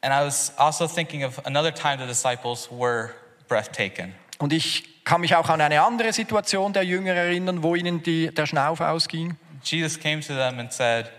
And 0.00 0.12
I 0.12 0.26
was 0.26 0.52
also 0.58 0.86
thinking 0.86 1.24
of 1.24 1.44
another 1.46 1.72
time 1.72 1.98
the 1.98 2.06
disciples 2.06 2.68
were 2.70 3.10
breath 3.48 3.72
taken. 3.72 4.14
Und 4.38 4.52
ich 4.52 4.95
kann 5.06 5.20
mich 5.20 5.36
auch 5.36 5.48
an 5.48 5.60
eine 5.60 5.80
andere 5.82 6.12
Situation 6.12 6.72
der 6.72 6.82
Jünger 6.82 7.14
erinnern, 7.14 7.62
wo 7.62 7.76
ihnen 7.76 8.02
die, 8.02 8.34
der 8.34 8.44
Schnauf 8.44 8.80
ausging. 8.80 9.36
Jesus 9.62 9.98
came 9.98 10.20
to 10.20 10.34
them 10.34 10.58
and 10.58 10.72
said, 10.72 11.10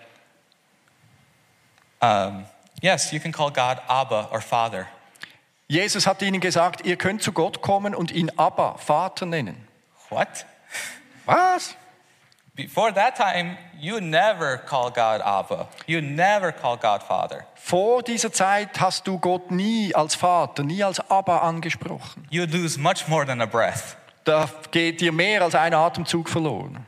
um, 2.01 2.45
Yes, 2.81 3.11
you 3.11 3.19
can 3.19 3.31
call 3.31 3.49
God 3.49 3.81
Abba 3.87 4.27
or 4.31 4.41
Father. 4.41 4.87
Jesus 5.67 6.05
hat 6.05 6.21
ihnen 6.21 6.39
gesagt, 6.41 6.85
ihr 6.85 6.97
könnt 6.97 7.23
zu 7.23 7.31
Gott 7.31 7.61
kommen 7.61 7.95
und 7.95 8.11
ihn 8.11 8.29
Abba, 8.37 8.77
Vater 8.77 9.25
nennen. 9.25 9.67
What? 10.09 10.45
Was? 11.25 11.75
Before 12.57 12.91
that 12.91 13.15
time, 13.15 13.55
you 13.79 14.01
never 14.01 14.57
call 14.57 14.89
God 14.89 15.21
Abba. 15.21 15.67
You 15.85 16.01
never 16.01 16.51
call 16.51 16.75
God 16.75 17.03
Father. 17.03 17.45
Vor 17.53 18.01
dieser 18.01 18.31
Zeit 18.31 18.79
hast 18.79 19.05
du 19.05 19.19
Gott 19.19 19.51
nie 19.51 19.93
als 19.93 20.15
Vater, 20.15 20.63
nie 20.63 20.83
als 20.83 20.99
Abba 20.99 21.37
angesprochen. 21.37 22.25
You 22.31 22.45
lose 22.45 22.79
much 22.79 23.07
more 23.07 23.27
than 23.27 23.41
a 23.41 23.45
breath. 23.45 23.95
Da 24.23 24.49
geht 24.71 25.01
dir 25.01 25.11
mehr 25.11 25.43
als 25.43 25.53
ein 25.53 25.75
Atemzug 25.75 26.29
verloren. 26.29 26.87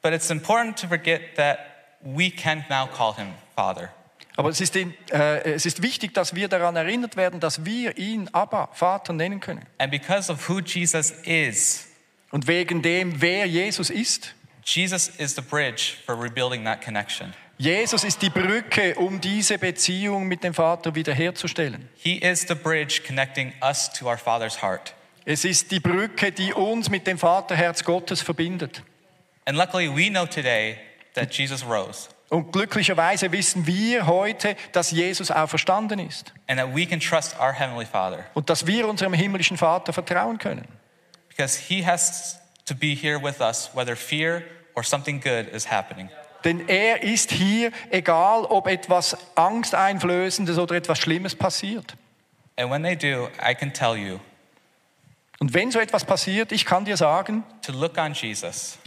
But 0.00 0.12
it's 0.12 0.30
important 0.30 0.78
to 0.78 0.86
forget 0.86 1.34
that 1.34 1.58
we 2.00 2.30
can 2.30 2.64
now 2.70 2.86
call 2.86 3.14
him 3.14 3.34
Father. 3.56 3.90
Aber 4.36 4.50
es 4.50 4.60
ist, 4.60 4.76
in, 4.76 4.94
äh, 5.10 5.54
es 5.54 5.66
ist 5.66 5.82
wichtig, 5.82 6.14
dass 6.14 6.36
wir 6.36 6.46
daran 6.46 6.76
erinnert 6.76 7.16
werden, 7.16 7.40
dass 7.40 7.64
wir 7.64 7.98
ihn 7.98 8.28
Abba, 8.32 8.68
Vater 8.72 9.12
nennen 9.12 9.40
können. 9.40 9.66
And 9.78 9.90
because 9.90 10.30
of 10.30 10.48
who 10.48 10.60
Jesus 10.60 11.10
is, 11.24 11.88
Und 12.30 12.46
wegen 12.46 12.82
dem, 12.82 13.20
wer 13.20 13.46
Jesus 13.46 13.90
ist, 13.90 14.34
Jesus 14.66 15.08
is 15.18 15.34
the 15.36 15.42
bridge 15.42 15.96
for 16.04 16.14
rebuilding 16.16 16.64
that 16.64 16.82
connection. 16.82 17.32
Jesus 17.58 18.04
ist 18.04 18.20
die 18.20 18.28
Brücke, 18.28 18.94
um 18.96 19.20
diese 19.20 19.56
Beziehung 19.58 20.26
mit 20.26 20.42
dem 20.44 20.52
Vater 20.52 20.94
wiederherzustellen. 20.94 21.88
He 21.96 22.16
is 22.18 22.42
the 22.46 22.54
bridge 22.54 23.00
connecting 23.06 23.54
us 23.62 23.90
to 23.92 24.06
our 24.06 24.18
Father's 24.18 24.60
heart. 24.60 24.92
Es 25.24 25.44
ist 25.44 25.70
die 25.70 25.80
Brücke, 25.80 26.32
die 26.32 26.52
uns 26.52 26.90
mit 26.90 27.06
dem 27.06 27.16
Vaterherz 27.16 27.82
Gottes 27.84 28.20
verbindet. 28.20 28.82
And 29.46 29.56
luckily, 29.56 29.88
we 29.88 30.10
know 30.10 30.26
today 30.26 30.76
that 31.14 31.32
Jesus 31.32 31.64
rose 31.64 32.08
Und 32.28 32.52
glücklicherweise 32.52 33.30
wissen 33.30 33.66
wir 33.66 34.06
heute, 34.06 34.56
dass 34.72 34.90
Jesus 34.90 35.30
auferstanden 35.30 36.00
ist 36.00 36.34
and 36.48 36.58
that 36.58 36.74
we 36.74 36.84
can 36.84 36.98
trust 36.98 37.38
our 37.40 37.52
Heavenly 37.52 37.86
Father 37.86 38.24
und 38.34 38.50
dass 38.50 38.66
wir 38.66 38.88
unserem 38.88 39.14
himmlischen 39.14 39.56
Vater 39.56 39.92
vertrauen 39.92 40.38
können. 40.38 40.66
because 41.28 41.56
He 41.56 41.86
has 41.86 42.38
to 42.66 42.74
be 42.74 42.94
here 42.94 43.18
with 43.18 43.40
us, 43.40 43.70
whether 43.74 43.96
fear 43.96 44.44
or 44.74 44.82
something 44.82 45.20
good 45.20 45.48
is 45.52 45.70
happening. 45.70 46.08
Denn 46.44 46.68
er 46.68 47.02
ist 47.02 47.32
hier, 47.32 47.72
egal 47.90 48.44
ob 48.44 48.68
etwas 48.68 49.16
Angsteinflößendes 49.34 50.58
oder 50.58 50.76
etwas 50.76 50.98
Schlimmes 50.98 51.34
passiert. 51.34 51.96
And 52.56 52.70
when 52.70 52.82
they 52.82 52.94
do, 52.94 53.28
I 53.42 53.54
can 53.54 53.72
tell 53.72 53.96
you 53.96 54.20
Und 55.38 55.52
wenn 55.52 55.70
so 55.70 55.78
etwas 55.78 56.04
passiert, 56.04 56.52
ich 56.52 56.64
kann 56.64 56.84
dir 56.84 56.96
sagen, 56.96 57.44
to 57.62 57.72
look 57.72 57.98
on 57.98 58.14
Jesus, 58.14 58.78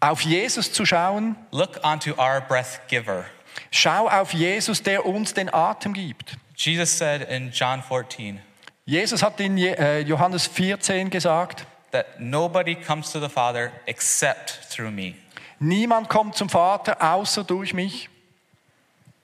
auf 0.00 0.20
Jesus 0.20 0.72
zu 0.72 0.86
schauen, 0.86 1.36
look 1.50 1.80
onto 1.82 2.12
our 2.12 2.40
breath 2.40 2.80
giver. 2.88 3.24
schau 3.70 4.08
auf 4.08 4.32
Jesus, 4.32 4.82
der 4.82 5.04
uns 5.04 5.34
den 5.34 5.52
Atem 5.52 5.92
gibt. 5.92 6.36
Jesus 6.56 6.96
said 6.96 7.28
in 7.28 7.50
John 7.50 7.82
14 7.82 8.40
Jesus 8.86 9.22
hat 9.22 9.40
in 9.40 9.56
äh, 9.56 10.00
Johannes 10.00 10.46
14 10.46 11.08
gesagt, 11.08 11.66
that 11.94 12.20
nobody 12.20 12.74
comes 12.74 13.12
to 13.12 13.20
the 13.20 13.28
Father 13.28 13.72
except 13.86 14.60
through 14.68 14.90
me. 14.90 15.14
niemand 15.60 16.08
kommt 16.08 16.36
zum 16.36 16.48
Vater 16.48 17.00
außer 17.00 17.44
durch 17.44 17.72
mich. 17.72 18.10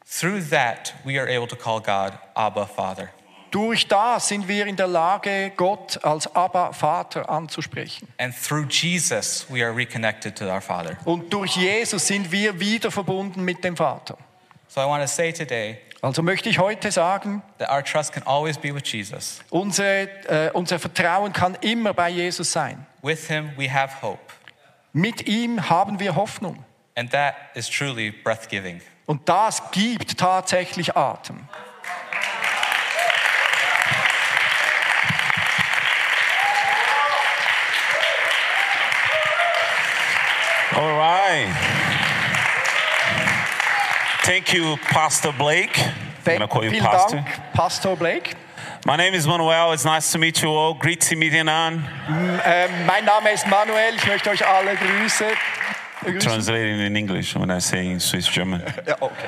Through 0.07 0.49
that, 0.51 0.95
we 1.05 1.21
are 1.21 1.29
able 1.29 1.47
to 1.47 1.57
call 1.57 1.81
God 1.81 2.19
Abba 2.35 2.67
Father. 2.67 3.11
Durch 3.51 3.87
das 3.89 4.29
sind 4.29 4.47
wir 4.47 4.67
in 4.67 4.77
der 4.77 4.87
Lage, 4.87 5.53
Gott 5.57 6.03
als 6.05 6.33
Abba 6.35 6.73
Vater 6.73 7.29
anzusprechen. 7.29 8.07
And 8.19 8.33
through 8.33 8.67
Jesus, 8.69 9.47
we 9.51 9.65
are 9.65 9.75
reconnected 9.75 10.37
to 10.37 10.49
our 10.49 10.61
Father. 10.61 10.97
Und 11.05 11.33
durch 11.33 11.57
Jesus 11.57 12.07
sind 12.07 12.31
wir 12.31 12.59
wieder 12.59 12.91
verbunden 12.91 13.45
mit 13.45 13.63
dem 13.65 13.77
Vater. 13.77 14.17
So 14.69 14.81
I 14.81 14.85
want 14.85 15.03
to 15.03 15.09
say 15.09 15.33
today 15.33 15.79
also 16.03 16.23
möchte 16.23 16.49
ich 16.49 16.59
heute 16.59 16.91
sagen, 16.91 17.43
unsere, 19.51 20.09
äh, 20.29 20.51
unser 20.53 20.79
Vertrauen 20.79 21.33
kann 21.33 21.57
immer 21.61 21.93
bei 21.93 22.09
Jesus 22.09 22.53
sein. 22.53 22.87
Mit 24.93 25.27
ihm 25.29 25.69
haben 25.69 26.01
wir 26.01 26.17
Hoffnung. 26.17 26.65
Und 29.07 29.29
das 29.29 29.71
gibt 29.73 30.19
tatsächlich 30.19 30.97
Atem. 30.97 31.49
All 40.73 40.97
right. 40.97 41.70
Thank 44.31 44.55
you, 44.55 44.77
Pastor 44.77 45.33
Blake. 45.33 45.77
I'm 45.77 46.39
gonna 46.39 46.47
call 46.47 46.63
you 46.63 46.71
Vielen 46.71 46.87
Pastor. 46.87 47.17
Dank, 47.17 47.53
Pastor 47.53 47.97
Blake. 47.97 48.37
My 48.87 48.95
name 48.95 49.13
is 49.13 49.27
Manuel. 49.27 49.73
It's 49.73 49.85
nice 49.85 50.13
to 50.13 50.19
meet 50.19 50.41
you 50.41 50.51
all. 50.51 50.77
Grüezi 50.77 51.17
miteinander. 51.17 51.83
Ähm, 52.45 52.87
mein 52.87 53.05
Name 53.05 53.33
ist 53.33 53.49
Manuel. 53.49 53.97
Ich 53.97 54.07
möchte 54.07 54.31
euch 54.31 54.47
alle 54.47 54.77
grüßen. 54.77 55.27
grüßen. 56.05 56.21
Translating 56.21 56.79
in 56.79 56.95
English 56.95 57.35
when 57.35 57.51
I 57.51 57.61
say 57.61 57.91
in 57.91 57.99
Swiss 57.99 58.31
German. 58.31 58.63
Ja, 58.87 58.95
okay. 59.01 59.27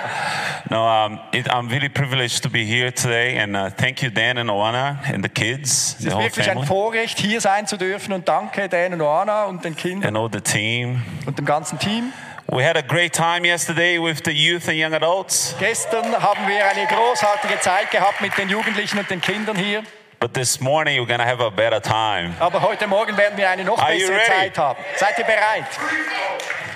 No, 0.70 0.86
um, 0.86 1.18
it, 1.32 1.48
I'm 1.48 1.68
really 1.68 1.88
privileged 1.88 2.44
to 2.44 2.48
be 2.48 2.64
here 2.64 2.92
today, 2.92 3.38
and 3.38 3.56
uh, 3.56 3.70
thank 3.70 4.00
you, 4.00 4.10
Dan 4.10 4.38
and 4.38 4.48
Oana, 4.48 4.98
and 5.12 5.24
the 5.24 5.28
kids, 5.28 5.96
Es 5.98 6.04
the 6.04 6.08
ist 6.08 6.18
wirklich 6.18 6.48
ein 6.48 6.54
family, 6.54 6.66
Vorrecht, 6.66 7.18
hier 7.18 7.40
sein 7.40 7.66
zu 7.66 7.76
dürfen. 7.76 8.12
Und 8.12 8.28
danke 8.28 8.68
Dan 8.68 8.92
und 8.92 9.02
Anna 9.02 9.46
und 9.46 9.64
den 9.64 9.74
Kindern 9.74 10.16
and 10.16 10.16
all 10.16 10.28
the 10.32 10.40
team. 10.40 11.02
und 11.26 11.36
dem 11.36 11.44
ganzen 11.44 11.80
Team. 11.80 12.12
We 12.48 12.62
had 12.62 12.76
a 12.76 12.82
great 12.82 13.12
time 13.12 13.44
yesterday 13.44 13.98
with 13.98 14.22
the 14.24 14.32
youth 14.32 14.68
and 14.68 14.78
young 14.78 14.94
adults, 14.94 15.54
Gestern 15.58 16.12
haben 16.22 16.46
wir 16.46 16.64
eine 16.64 16.86
großartige 16.86 17.58
Zeit 17.60 17.90
gehabt 17.90 18.20
mit 18.20 18.36
den 18.38 18.48
Jugendlichen 18.48 18.98
und 18.98 19.10
den 19.10 19.20
Kindern 19.20 19.56
hier. 19.56 19.82
but 20.18 20.32
this 20.32 20.60
morning 20.60 20.98
we're 20.98 21.06
gonna 21.06 21.26
have 21.26 21.40
a 21.40 21.50
better 21.50 21.80
time. 21.80 22.34
Aber 22.40 22.62
heute 22.62 22.86
Morgen 22.86 23.16
werden 23.16 23.36
wir 23.36 23.50
eine 23.50 23.64
noch 23.64 23.78
Are 23.78 23.92
you 23.94 24.08
bessere? 24.08 24.24
Zeit 24.26 24.56
haben. 24.58 24.78
Seid 24.96 25.18
ihr 25.18 25.24
bereit? 25.24 25.64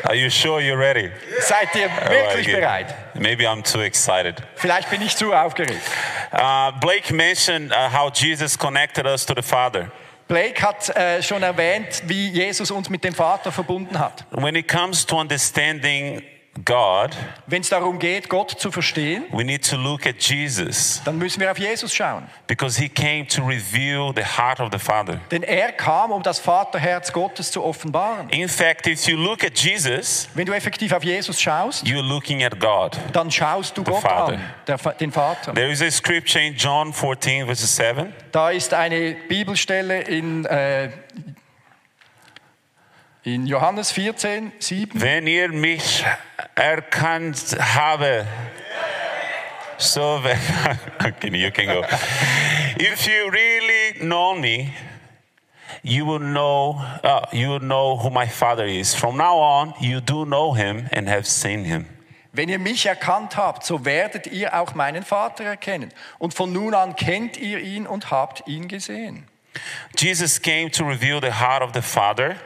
Are 0.05 0.15
you 0.15 0.29
sure 0.29 0.61
you're 0.61 0.77
ready? 0.79 1.11
Seid 1.41 1.75
ihr 1.75 1.89
All 1.91 2.11
wirklich 2.11 2.49
right, 2.49 2.61
bereit? 2.61 2.95
Maybe 3.15 3.47
I'm 3.49 3.63
too 3.63 3.81
excited. 3.81 4.43
Vielleicht 4.57 4.91
bin 4.91 5.01
ich 5.03 5.17
zu 5.17 5.33
aufgeregt. 5.33 5.81
Uh, 6.33 6.73
Blake 6.81 7.13
mentioned 7.15 7.73
uh, 7.73 7.89
how 7.89 8.11
Jesus 8.13 8.59
connected 8.59 9.07
us 9.07 9.25
to 9.25 9.35
the 9.35 9.43
Father. 9.43 9.91
Blake 10.31 10.63
hat 10.63 10.97
äh, 10.97 11.21
schon 11.25 11.43
erwähnt, 11.43 12.05
wie 12.07 12.29
Jesus 12.29 12.71
uns 12.71 12.89
mit 12.89 13.03
dem 13.03 13.13
Vater 13.13 13.51
verbunden 13.51 13.99
hat. 13.99 14.25
When 14.31 14.55
it 14.55 14.69
comes 14.69 15.05
to 15.05 15.19
understanding 15.19 16.23
God, 16.65 17.17
Wenn 17.47 17.63
es 17.63 17.69
darum 17.69 17.99
geht, 17.99 18.29
Gott 18.29 18.51
zu 18.51 18.71
verstehen, 18.71 19.25
we 19.33 19.45
need 19.45 19.69
to 19.69 19.77
look 19.77 20.07
at 20.07 20.21
Jesus 20.23 21.01
dann 21.05 21.19
müssen 21.19 21.41
wir 21.41 21.51
auf 21.51 21.59
Jesus 21.59 21.95
schauen. 21.95 22.27
because 22.47 22.81
he 22.81 22.89
came 22.89 23.27
to 23.27 23.43
reveal 23.43 24.13
the 24.15 24.25
heart 24.25 24.61
of 24.61 24.71
the 24.73 24.79
Father. 24.79 25.21
Denn 25.31 25.43
er 25.43 25.73
kam, 25.73 26.11
um 26.11 26.23
das 26.23 26.39
Vaterherz 26.39 27.13
Gottes 27.13 27.51
zu 27.51 27.63
offenbaren. 27.65 28.29
In 28.31 28.49
fact, 28.49 28.87
if 28.87 29.07
you 29.07 29.17
look 29.17 29.45
at 29.45 29.59
Jesus, 29.59 30.29
Wenn 30.35 30.47
du 30.47 30.53
effektiv 30.53 30.93
auf 30.93 31.05
Jesus 31.05 31.41
schaust, 31.41 31.85
you're 31.85 32.03
looking 32.03 32.43
at 32.45 32.59
God. 32.61 32.99
dann 33.13 33.31
schaust 33.31 33.77
du 33.79 33.85
Gott 33.85 34.03
Father. 34.03 34.35
an, 34.35 34.55
der, 34.67 34.77
den 34.95 35.13
Vater. 35.13 35.55
There 35.55 35.71
is 35.71 35.81
a 35.83 35.91
scripture 35.91 36.43
in 36.45 36.55
John 36.57 36.93
14, 36.93 37.47
verses 37.47 37.75
7. 37.77 38.13
Da 38.33 38.51
ist 38.51 38.75
eine 38.75 39.15
Bibelstelle 39.29 40.03
in, 40.03 40.45
äh, 40.47 40.91
in 43.23 43.47
Johannes 43.47 43.93
14, 43.93 44.53
7. 44.59 45.01
Wenn 45.01 45.27
ihr 45.27 45.49
mich 45.49 46.05
erkannt 46.55 47.57
habe, 47.59 48.27
so 49.79 50.21
wenn, 50.23 50.39
okay, 51.05 51.37
you 51.37 51.51
can 51.51 51.67
go. 51.67 51.83
If 52.79 53.07
you 53.07 53.31
really 53.31 54.07
know 54.07 54.35
me, 54.35 54.73
you 55.83 56.05
will 56.05 56.19
know, 56.19 56.81
uh, 57.03 57.27
you 57.33 57.49
will 57.49 57.61
know 57.61 57.97
who 57.97 58.11
my 58.11 58.27
father 58.27 58.67
is. 58.67 58.95
From 58.95 59.17
now 59.17 59.39
on, 59.39 59.75
you 59.81 60.01
do 60.01 60.25
know 60.25 60.53
him 60.53 60.89
and 60.93 61.09
have 61.09 61.27
seen 61.27 61.65
him. 61.65 61.87
Wenn 62.33 62.49
ihr 62.49 62.61
mich 62.61 62.87
erkannt 62.87 63.37
habt, 63.37 63.65
so 63.65 63.85
werdet 63.85 64.29
ihr 64.29 64.55
auch 64.55 64.75
meinen 64.75 65.03
Vater 65.03 65.45
erkennen. 65.45 65.93
Und 66.19 66.33
von 66.33 66.53
nun 66.53 66.75
an 66.75 66.95
kennt 66.95 67.37
ihr 67.37 67.59
ihn 67.59 67.87
und 67.87 68.11
habt 68.11 68.47
ihn 68.47 68.69
gesehen. 68.69 69.27
Jesus 69.97 70.41
came 70.41 70.71
to 70.71 70.85
reveal 70.85 71.21
the 71.21 71.33
heart 71.33 71.63
of 71.63 71.73
the 71.75 71.83
Father 71.83 72.37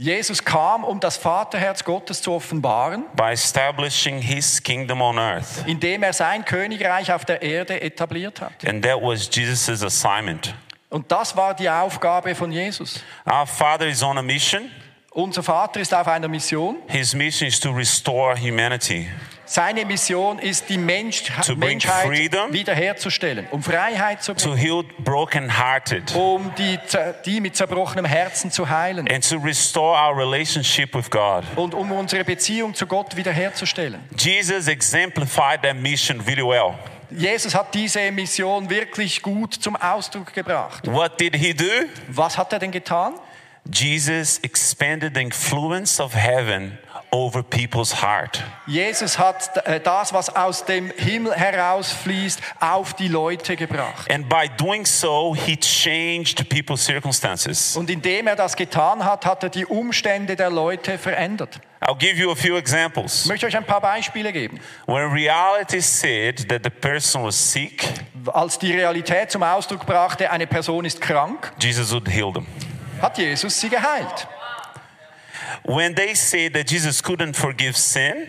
Jesus 0.00 0.44
kam, 0.44 0.84
um 0.84 1.00
das 1.00 1.16
Vaterherz 1.16 1.82
Gottes 1.82 2.22
zu 2.22 2.32
offenbaren, 2.32 3.04
by 3.16 3.32
establishing 3.32 4.20
his 4.22 4.62
kingdom 4.62 5.02
on 5.02 5.18
earth. 5.18 5.64
indem 5.66 6.04
er 6.04 6.12
sein 6.12 6.44
Königreich 6.44 7.12
auf 7.12 7.24
der 7.24 7.42
Erde 7.42 7.80
etabliert 7.80 8.40
hat. 8.40 8.52
And 8.64 8.84
that 8.84 9.02
was 9.02 9.28
Jesus' 9.28 9.82
assignment. 9.82 10.54
Und 10.88 11.10
das 11.10 11.36
war 11.36 11.52
die 11.52 11.68
Aufgabe 11.68 12.34
von 12.36 12.52
Jesus. 12.52 13.02
Our 13.26 13.44
Father 13.44 13.88
is 13.88 14.00
on 14.02 14.16
a 14.18 14.22
mission. 14.22 14.70
Unser 15.10 15.42
Vater 15.42 15.80
ist 15.80 15.92
auf 15.92 16.06
einer 16.06 16.28
Mission. 16.28 16.76
His 16.86 17.12
mission 17.12 17.48
is 17.48 17.58
to 17.58 17.72
restore 17.72 18.36
humanity. 18.36 19.08
Seine 19.50 19.86
Mission 19.86 20.38
ist, 20.38 20.68
die 20.68 20.76
Mensch 20.76 21.22
To 21.46 21.56
Menschheit 21.56 22.06
freedom. 22.06 22.52
wiederherzustellen, 22.52 23.46
um 23.50 23.62
Freiheit 23.62 24.22
zu 24.22 24.34
bringen, 24.34 24.84
um 26.14 26.54
die, 26.58 26.78
die 27.24 27.40
mit 27.40 27.56
zerbrochenem 27.56 28.04
Herzen 28.04 28.50
zu 28.50 28.68
heilen 28.68 29.08
and 29.08 29.26
to 29.26 29.38
restore 29.38 29.96
our 29.96 30.14
relationship 30.14 30.94
with 30.94 31.10
God. 31.10 31.44
und 31.56 31.72
um 31.74 31.90
unsere 31.92 32.24
Beziehung 32.24 32.74
zu 32.74 32.86
Gott 32.86 33.16
wiederherzustellen. 33.16 34.00
Jesus 34.18 34.68
exemplified 34.68 35.62
that 35.62 35.76
mission 35.76 36.20
really 36.20 36.42
well. 36.42 36.74
Jesus 37.10 37.54
hat 37.54 37.74
diese 37.74 38.12
Mission 38.12 38.68
wirklich 38.68 39.22
gut 39.22 39.54
zum 39.54 39.76
Ausdruck 39.76 40.34
gebracht. 40.34 40.86
What 40.86 41.18
did 41.18 41.34
he 41.34 41.54
do? 41.54 41.64
Was 42.08 42.36
hat 42.36 42.52
er 42.52 42.58
denn 42.58 42.70
getan? 42.70 43.14
Jesus 43.70 44.38
expanded 44.38 45.14
the 45.14 45.22
influence 45.22 46.00
of 46.00 46.14
heaven 46.14 46.78
over 47.10 47.42
people's 47.42 48.02
heart. 48.02 48.42
Jesus 48.66 49.18
hat 49.18 49.56
äh, 49.66 49.80
das, 49.80 50.12
was 50.12 50.34
aus 50.34 50.64
dem 50.64 50.90
Himmel 50.96 51.32
herausfließt, 51.34 52.40
auf 52.60 52.94
die 52.94 53.08
Leute 53.08 53.56
gebracht. 53.56 54.10
And 54.12 54.28
by 54.28 54.48
doing 54.56 54.84
so, 54.84 55.34
he 55.34 55.56
changed 55.56 56.48
people's 56.48 56.84
circumstances. 56.84 57.76
Und 57.76 57.90
indem 57.90 58.26
er 58.26 58.36
das 58.36 58.56
getan 58.56 59.04
hat, 59.04 59.24
hat 59.26 59.42
er 59.42 59.48
die 59.50 59.66
Umstände 59.66 60.36
der 60.36 60.50
Leute 60.50 60.98
verändert. 60.98 61.60
I'll 61.80 61.96
give 61.96 62.16
you 62.20 62.30
a 62.32 62.34
few 62.34 62.54
Ich 62.56 62.60
examples. 62.62 63.24
möchte 63.26 63.46
euch 63.46 63.56
ein 63.56 63.64
paar 63.64 63.80
Beispiele 63.80 64.32
geben. 64.32 64.58
When 64.86 65.10
reality 65.12 65.80
said 65.80 66.48
that 66.48 66.62
the 66.64 66.70
person 66.70 67.22
was 67.24 67.52
sick, 67.52 67.84
Als 68.32 68.58
die 68.58 68.72
Realität 68.72 69.30
zum 69.30 69.42
Ausdruck 69.44 69.86
brachte, 69.86 70.30
eine 70.30 70.46
Person 70.46 70.84
ist 70.84 71.00
krank, 71.00 71.52
Jesus 71.60 71.92
would 71.92 72.08
heal 72.08 72.32
them. 72.32 72.46
hat 73.00 73.16
Jesus 73.16 73.60
sie 73.60 73.68
geheilt. 73.68 74.26
When 75.64 75.94
they 75.94 76.14
said 76.14 76.54
that 76.54 76.70
Jesus 76.70 77.02
couldn't 77.02 77.34
forgive 77.34 77.76
sin, 77.76 78.26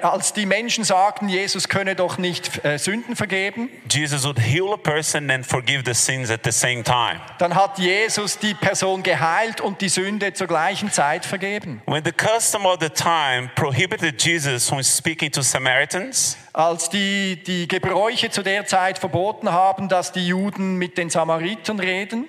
Als 0.00 0.32
die 0.32 0.46
Menschen 0.46 0.82
sagten, 0.82 1.28
Jesus 1.28 1.68
könne 1.68 1.94
doch 1.94 2.16
nicht 2.16 2.64
äh, 2.64 2.78
Sünden 2.78 3.16
vergeben, 3.16 3.68
Jesus 3.90 4.24
would 4.24 4.38
heal 4.40 4.72
a 4.72 4.78
person 4.78 5.30
and 5.30 5.44
forgive 5.44 5.82
the 5.84 5.92
sins 5.92 6.30
at 6.30 6.40
the 6.42 6.50
same 6.50 6.82
time. 6.82 7.20
dann 7.38 7.54
hat 7.54 7.78
Jesus 7.78 8.38
die 8.38 8.54
Person 8.54 9.02
geheilt 9.02 9.60
und 9.60 9.82
die 9.82 9.90
Sünde 9.90 10.32
zur 10.32 10.46
gleichen 10.46 10.90
Zeit 10.90 11.26
vergeben. 11.26 11.82
When 11.84 12.02
the 12.02 12.12
custom 12.12 12.64
of 12.64 12.78
the 12.80 12.88
time 12.88 13.50
prohibited 13.56 14.18
Jesus 14.22 14.66
from 14.70 14.82
speaking 14.82 15.30
to 15.32 15.42
Samaritans, 15.42 16.38
Als 16.54 16.88
die, 16.88 17.36
die 17.46 17.68
Gebräuche 17.68 18.30
zu 18.30 18.42
der 18.42 18.64
Zeit 18.64 18.98
verboten 18.98 19.52
haben, 19.52 19.90
dass 19.90 20.12
die 20.12 20.26
Juden 20.26 20.76
mit 20.76 20.96
den 20.96 21.10
Samaritern 21.10 21.78
reden, 21.78 22.24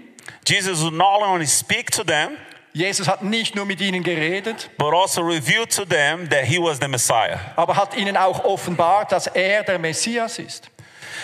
Jesus 0.45 0.81
would 0.81 0.93
not 0.93 1.21
only 1.21 1.47
speak 1.47 1.89
to 1.91 2.03
them, 2.03 2.31
Jesus 2.73 3.07
hat 3.07 3.23
nicht 3.23 3.55
nur 3.55 3.65
mit 3.65 3.81
ihnen 3.81 4.03
geredet, 4.03 4.69
but 4.77 4.93
also 4.93 5.21
reveal 5.21 5.65
to 5.65 5.85
them 5.85 6.29
that 6.29 6.43
he 6.45 6.57
was 6.59 6.79
the 6.79 6.87
Messiah. 6.87 7.39
aber 7.55 7.75
hat 7.75 7.95
ihnen 7.97 8.15
auch 8.15 8.43
offenbart, 8.43 9.11
dass 9.11 9.27
er 9.27 9.63
der 9.63 9.79
Messias 9.79 10.39
ist. 10.39 10.69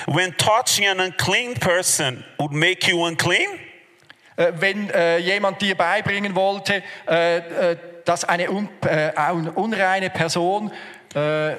When 0.08 0.36
touching 0.38 0.88
an 0.88 1.00
unclean 1.00 1.54
person 1.54 2.24
would 2.38 2.52
make 2.52 2.90
you 2.90 3.06
unclean, 3.06 3.48
Äh, 4.38 4.52
wenn 4.60 4.90
äh, 4.90 5.18
jemand 5.20 5.62
dir 5.62 5.76
beibringen 5.76 6.36
wollte, 6.36 6.84
äh, 7.08 7.38
äh, 7.38 7.78
dass 8.04 8.26
eine 8.26 8.52
un, 8.52 8.68
äh, 8.86 9.12
eine 9.16 9.52
unreine 9.54 10.10
Person 10.10 10.72
äh, 11.14 11.54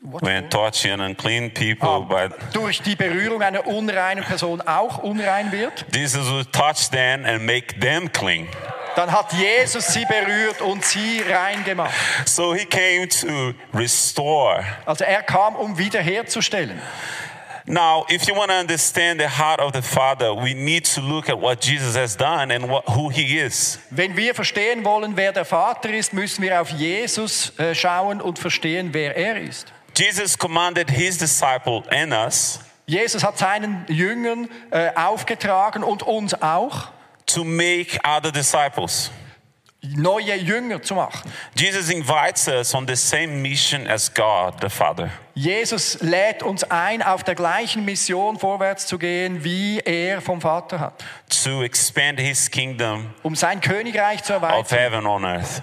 when 0.00 0.48
touching 0.48 0.92
an 0.92 1.00
unclean 1.02 1.52
people, 1.52 2.06
but 2.08 2.32
durch 2.54 2.80
die 2.80 2.96
Berührung 2.96 3.42
einer 3.42 3.66
unreinen 3.66 4.24
Person 4.24 4.62
auch 4.62 4.98
unrein 5.02 5.52
wird, 5.52 5.84
Jesus 5.94 6.30
would 6.30 6.50
touch 6.52 6.88
them 6.90 7.24
and 7.26 7.44
make 7.44 7.78
them 7.80 8.10
clean. 8.10 8.48
Dann 8.96 9.12
hat 9.12 9.32
Jesus 9.32 9.86
sie 9.88 10.04
berührt 10.06 10.60
und 10.60 10.84
sie 10.84 11.20
rein 11.20 11.64
gemacht. 11.64 11.92
So 12.26 12.54
he 12.54 12.64
came 12.64 13.08
to 13.08 13.54
restore. 13.72 14.64
Also 14.86 15.04
er 15.04 15.22
kam, 15.22 15.56
um 15.56 15.76
wiederherzustellen. 15.78 16.80
Now, 17.66 18.04
if 18.10 18.28
you 18.28 18.34
want 18.34 18.50
to 18.50 18.58
understand 18.58 19.18
the 19.18 19.28
heart 19.28 19.58
of 19.58 19.72
the 19.72 19.80
Father, 19.80 20.34
we 20.34 20.52
need 20.52 20.84
to 20.94 21.00
look 21.00 21.30
at 21.30 21.40
what 21.40 21.64
Jesus 21.64 21.96
has 21.96 22.14
done 22.14 22.50
and 22.50 22.68
what, 22.68 22.84
who 22.86 23.08
he 23.08 23.38
is. 23.38 23.78
Wenn 23.88 24.16
wir 24.16 24.34
verstehen 24.34 24.84
wollen, 24.84 25.16
wer 25.16 25.32
der 25.32 25.46
Vater 25.46 25.88
ist, 25.88 26.12
müssen 26.12 26.42
wir 26.42 26.60
auf 26.60 26.68
Jesus 26.70 27.58
äh, 27.58 27.74
schauen 27.74 28.20
und 28.20 28.38
verstehen, 28.38 28.90
wer 28.92 29.16
er 29.16 29.40
ist. 29.40 29.72
Jesus 29.96 30.36
commanded 30.36 30.90
his 30.90 31.16
disciple 31.16 31.82
and 31.90 32.12
us 32.12 32.60
Jesus 32.86 33.24
hat 33.24 33.38
seinen 33.38 33.86
Jüngern 33.88 34.48
äh, 34.70 34.90
aufgetragen 34.94 35.82
und 35.82 36.02
uns 36.02 36.40
auch, 36.42 36.88
to 37.26 37.44
make 37.44 37.98
other 38.04 38.30
disciples. 38.30 39.10
neue 39.82 40.34
Jünger 40.36 40.80
zu 40.82 40.94
machen. 40.94 41.30
Jesus 41.56 41.90
invites 41.90 42.48
us 42.48 42.74
on 42.74 42.86
the 42.86 42.96
same 42.96 43.42
mission 43.42 43.86
as 43.86 44.12
God 44.12 44.54
the 44.62 44.70
Father. 44.70 45.10
Jesus 45.34 45.98
lädt 46.00 46.42
uns 46.42 46.64
ein, 46.64 47.02
auf 47.02 47.22
der 47.22 47.34
gleichen 47.34 47.84
Mission 47.84 48.38
vorwärts 48.38 48.86
zu 48.86 48.96
gehen, 48.98 49.44
wie 49.44 49.80
er 49.80 50.22
vom 50.22 50.40
Vater 50.40 50.80
hat, 50.80 51.04
to 51.42 51.62
expand 51.62 52.18
his 52.18 52.50
kingdom 52.50 53.12
um 53.22 53.34
sein 53.36 53.60
Königreich 53.60 54.22
zu 54.22 54.34
of 54.34 54.42
erweitern, 54.42 54.78
heaven 54.78 55.06
on 55.06 55.24
earth. 55.24 55.62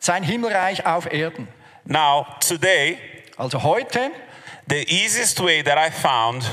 sein 0.00 0.22
Himmelreich 0.22 0.84
auf 0.84 1.10
Erden. 1.10 1.48
Now, 1.84 2.26
today, 2.46 2.98
Also 3.38 3.62
heute, 3.62 4.10
the 4.68 4.84
easiest 4.86 5.40
way 5.42 5.62
that 5.62 5.78
I 5.78 5.90
found 5.90 6.44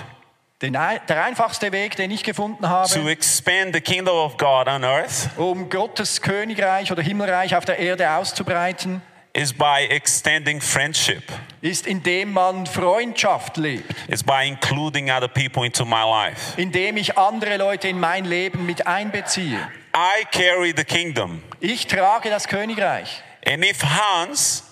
den, 0.61 0.73
der 0.73 1.23
einfachste 1.23 1.71
Weg, 1.71 1.95
den 1.95 2.11
ich 2.11 2.23
gefunden 2.23 2.63
to 2.63 2.67
habe, 2.69 3.11
expand 3.11 3.73
the 3.73 3.81
kingdom 3.81 4.15
of 4.15 4.37
God 4.37 4.67
on 4.67 4.83
earth 4.83 5.29
um 5.37 5.69
Gottes 5.69 6.21
Königreich 6.21 6.91
oder 6.91 7.01
Himmelreich 7.01 7.55
auf 7.55 7.63
der 7.65 7.79
Erde 7.79 8.09
auszubreiten, 8.11 9.01
is 9.33 9.53
by 9.53 9.85
extending 9.89 10.59
friendship. 10.59 11.23
ist, 11.61 11.87
indem 11.87 12.33
man 12.33 12.65
Freundschaft 12.65 13.55
lebt, 13.57 13.95
It's 14.09 14.23
by 14.23 14.45
including 14.45 15.09
other 15.09 15.29
people 15.29 15.65
into 15.65 15.85
my 15.85 16.03
life. 16.03 16.59
indem 16.59 16.97
ich 16.97 17.17
andere 17.17 17.55
Leute 17.57 17.87
in 17.87 17.99
mein 17.99 18.25
Leben 18.25 18.65
mit 18.65 18.85
einbeziehe. 18.85 19.59
I 19.95 20.25
carry 20.31 20.73
the 20.75 20.83
kingdom. 20.83 21.41
Ich 21.61 21.87
trage 21.87 22.29
das 22.29 22.47
Königreich. 22.47 23.23
And 23.47 23.63
if 23.63 23.81
Hans, 23.83 24.63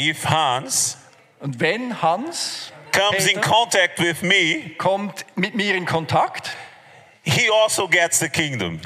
if 0.00 0.24
Hans 0.24 0.96
Und 1.40 1.60
wenn 1.60 2.00
Hans 2.00 2.72
comes 2.92 3.26
in 3.26 3.40
contact 3.40 3.98
with 3.98 4.22
me, 4.22 4.70
kommt 4.78 5.24
mit 5.34 5.54
mir 5.54 5.74
in 5.74 5.86
Kontakt, 5.86 6.50
he 7.22 7.48
also 7.50 7.88
gets 7.88 8.18
the 8.18 8.28
kingdom. 8.28 8.80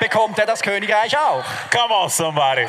bekommt 0.00 0.38
er 0.38 0.46
das 0.46 0.62
Königreich 0.62 1.16
auch. 1.18 1.44
Come 1.70 1.92
on, 1.94 2.08
somebody. 2.08 2.66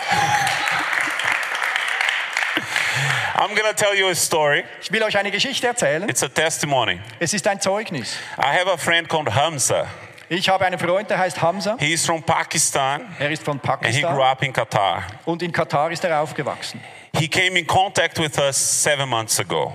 I'm 3.36 3.56
gonna 3.56 3.74
tell 3.74 3.96
you 3.96 4.10
a 4.10 4.16
story. 4.16 4.66
Ich 4.82 4.92
will 4.92 5.02
euch 5.04 5.18
eine 5.18 5.32
Geschichte 5.32 5.68
erzählen. 5.68 6.10
It's 6.10 6.24
a 6.24 6.28
testimony. 6.28 7.00
Es 7.20 7.34
ist 7.34 7.48
ein 7.48 7.62
Zeugnis. 7.62 8.18
I 8.38 8.48
have 8.48 8.68
a 8.70 8.76
friend 8.78 9.08
called 9.08 9.34
Hamza. 9.34 9.88
Ich 10.28 10.48
habe 10.50 10.66
einen 10.66 10.78
Freund, 10.78 11.10
der 11.10 11.18
heißt 11.18 11.42
Hamza. 11.42 11.76
He's 11.80 12.06
from 12.06 12.22
Pakistan 12.22 13.16
Er 13.18 13.32
ist 13.32 13.44
von 13.44 13.60
and 13.60 13.86
he 13.86 14.02
grew 14.02 14.10
Pakistan 14.10 14.22
up 14.22 14.44
in 14.44 14.54
Qatar. 14.54 15.04
und 15.26 15.42
in 15.42 15.52
Katar 15.52 15.90
ist 15.92 16.04
er 16.04 16.20
aufgewachsen. 16.20 16.82
He 17.18 17.28
came 17.28 17.58
in 17.58 17.66
contact 17.66 18.20
with 18.20 18.38
us 18.38 18.58
seven 18.58 19.08
months 19.10 19.40
ago. 19.40 19.74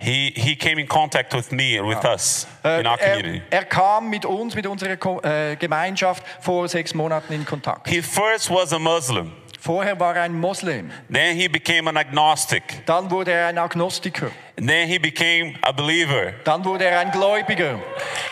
He, 0.00 0.32
he 0.34 0.56
came 0.56 0.78
in 0.80 0.86
contact 0.88 1.32
with 1.34 1.50
me, 1.52 1.80
with 1.80 2.04
us 2.04 2.46
Äh, 2.64 2.80
in 2.80 2.86
our 2.86 2.98
community. 2.98 3.42
er, 3.50 3.58
er 3.58 3.64
kam 3.64 4.08
mit 4.10 4.24
uns, 4.24 4.54
mit 4.54 4.66
unserer 4.66 4.96
Ko 4.96 5.20
äh, 5.22 5.56
Gemeinschaft 5.56 6.22
vor 6.40 6.68
sechs 6.68 6.94
Monaten 6.94 7.32
in 7.32 7.44
Kontakt. 7.44 7.88
He 7.88 8.02
first 8.02 8.50
was 8.50 8.72
a 8.72 8.78
Muslim, 8.78 9.32
Vorher 9.58 9.98
war 9.98 10.14
er 10.14 10.22
ein 10.22 10.38
Moslem, 10.38 10.92
then 11.12 11.34
he 11.36 11.48
became 11.48 11.88
an 11.88 11.96
agnostic, 11.96 12.62
dann 12.86 13.10
wurde 13.10 13.32
er 13.32 13.48
ein 13.48 13.58
Agnostiker, 13.58 14.30
and 14.56 14.68
then 14.68 14.86
he 14.86 14.96
became 14.96 15.54
a 15.62 15.72
believer, 15.72 16.34
dann 16.44 16.64
wurde 16.64 16.84
er 16.84 17.00
ein 17.00 17.10
Gläubiger 17.10 17.80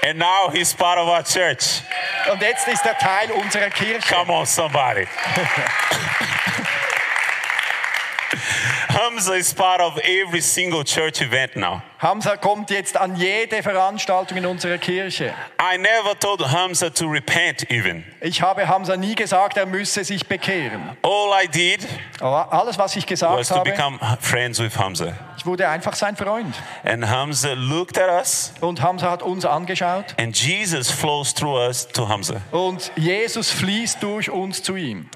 and 0.06 0.16
now 0.18 0.48
he's 0.52 0.72
part 0.72 0.96
of 0.96 1.08
our 1.08 1.24
church. 1.24 1.82
und 2.32 2.40
jetzt 2.40 2.68
ist 2.68 2.86
er 2.86 2.96
Teil 2.98 3.32
unserer 3.32 3.70
Kirche. 3.70 4.14
Come 4.14 4.32
on, 4.32 4.46
somebody. 4.46 5.06
Hamza 8.94 9.34
is 9.34 9.52
part 9.52 9.80
of 9.80 9.98
every 9.98 10.40
single 10.40 10.84
church 10.84 11.20
event 11.20 11.56
now. 11.56 11.82
Hamza 11.98 12.36
kommt 12.36 12.70
jetzt 12.70 12.96
an 12.96 13.16
jede 13.16 13.60
Veranstaltung 13.62 14.38
in 14.38 14.46
unserer 14.46 14.78
Kirche. 14.78 15.34
I 15.60 15.76
never 15.78 16.16
told 16.18 16.40
Hamza 16.40 16.90
to 16.90 17.06
repent, 17.06 17.68
even. 17.70 18.04
Ich 18.20 18.40
habe 18.40 18.68
Hamza 18.68 18.96
nie 18.96 19.16
gesagt, 19.16 19.56
er 19.56 19.66
müsse 19.66 20.04
sich 20.04 20.26
bekehren. 20.28 20.96
All 21.02 21.32
I 21.42 21.48
did 21.48 21.86
alles, 22.20 22.78
was 22.78 22.94
ich 22.94 23.02
was 23.04 23.08
gesagt 23.08 23.48
to 23.48 23.54
habe, 23.56 23.70
become 23.70 23.98
friends 24.20 24.60
with 24.60 24.78
Hamza. 24.78 25.12
ich 25.38 25.44
wurde 25.44 25.68
einfach 25.68 25.94
sein 25.94 26.14
Freund. 26.16 26.54
And 26.84 27.08
Hamza 27.08 27.54
looked 27.54 27.98
at 27.98 28.08
us, 28.08 28.54
Und 28.60 28.80
Hamza 28.80 29.10
hat 29.10 29.22
uns 29.22 29.44
angeschaut 29.44 30.14
and 30.18 30.36
Jesus 30.36 30.90
flows 30.90 31.34
through 31.34 31.56
us 31.56 31.88
to 31.88 32.08
Hamza. 32.08 32.40
und 32.52 32.92
Jesus 32.96 33.50
fließt 33.50 34.00
durch 34.02 34.30
uns 34.30 34.62
zu 34.62 34.76
ihm. 34.76 35.08